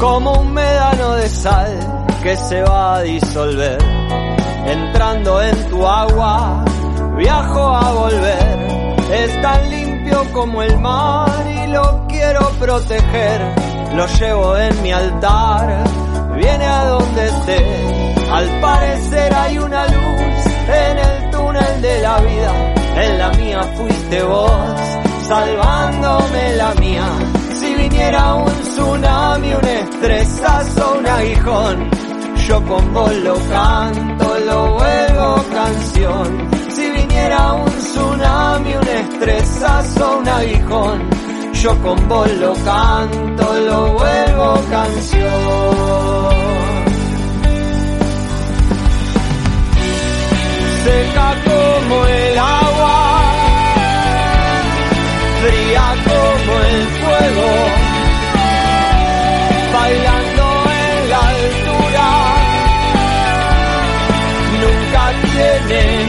[0.00, 1.78] Como un médano de sal
[2.22, 3.78] que se va a disolver.
[4.66, 6.64] Entrando en tu agua,
[7.16, 8.96] viajo a volver.
[9.12, 13.40] Es tan limpio como el mar y lo quiero proteger.
[13.94, 15.84] Lo llevo en mi altar,
[16.34, 18.14] viene a donde esté.
[18.32, 22.74] Al parecer hay una luz en el túnel de la vida.
[22.96, 24.50] En la mía fuiste vos,
[25.28, 27.04] salvándome la mía
[27.60, 31.90] si viniera un tsunami, un estresazo, un aguijón,
[32.48, 36.50] yo con vos lo canto, lo vuelvo canción.
[36.70, 41.10] Si viniera un tsunami, un estresazo, un aguijón,
[41.52, 46.30] yo con vos lo canto, lo vuelvo canción.
[50.84, 52.96] Seca como el agua,
[55.42, 57.79] fría como el fuego
[65.68, 65.99] viene.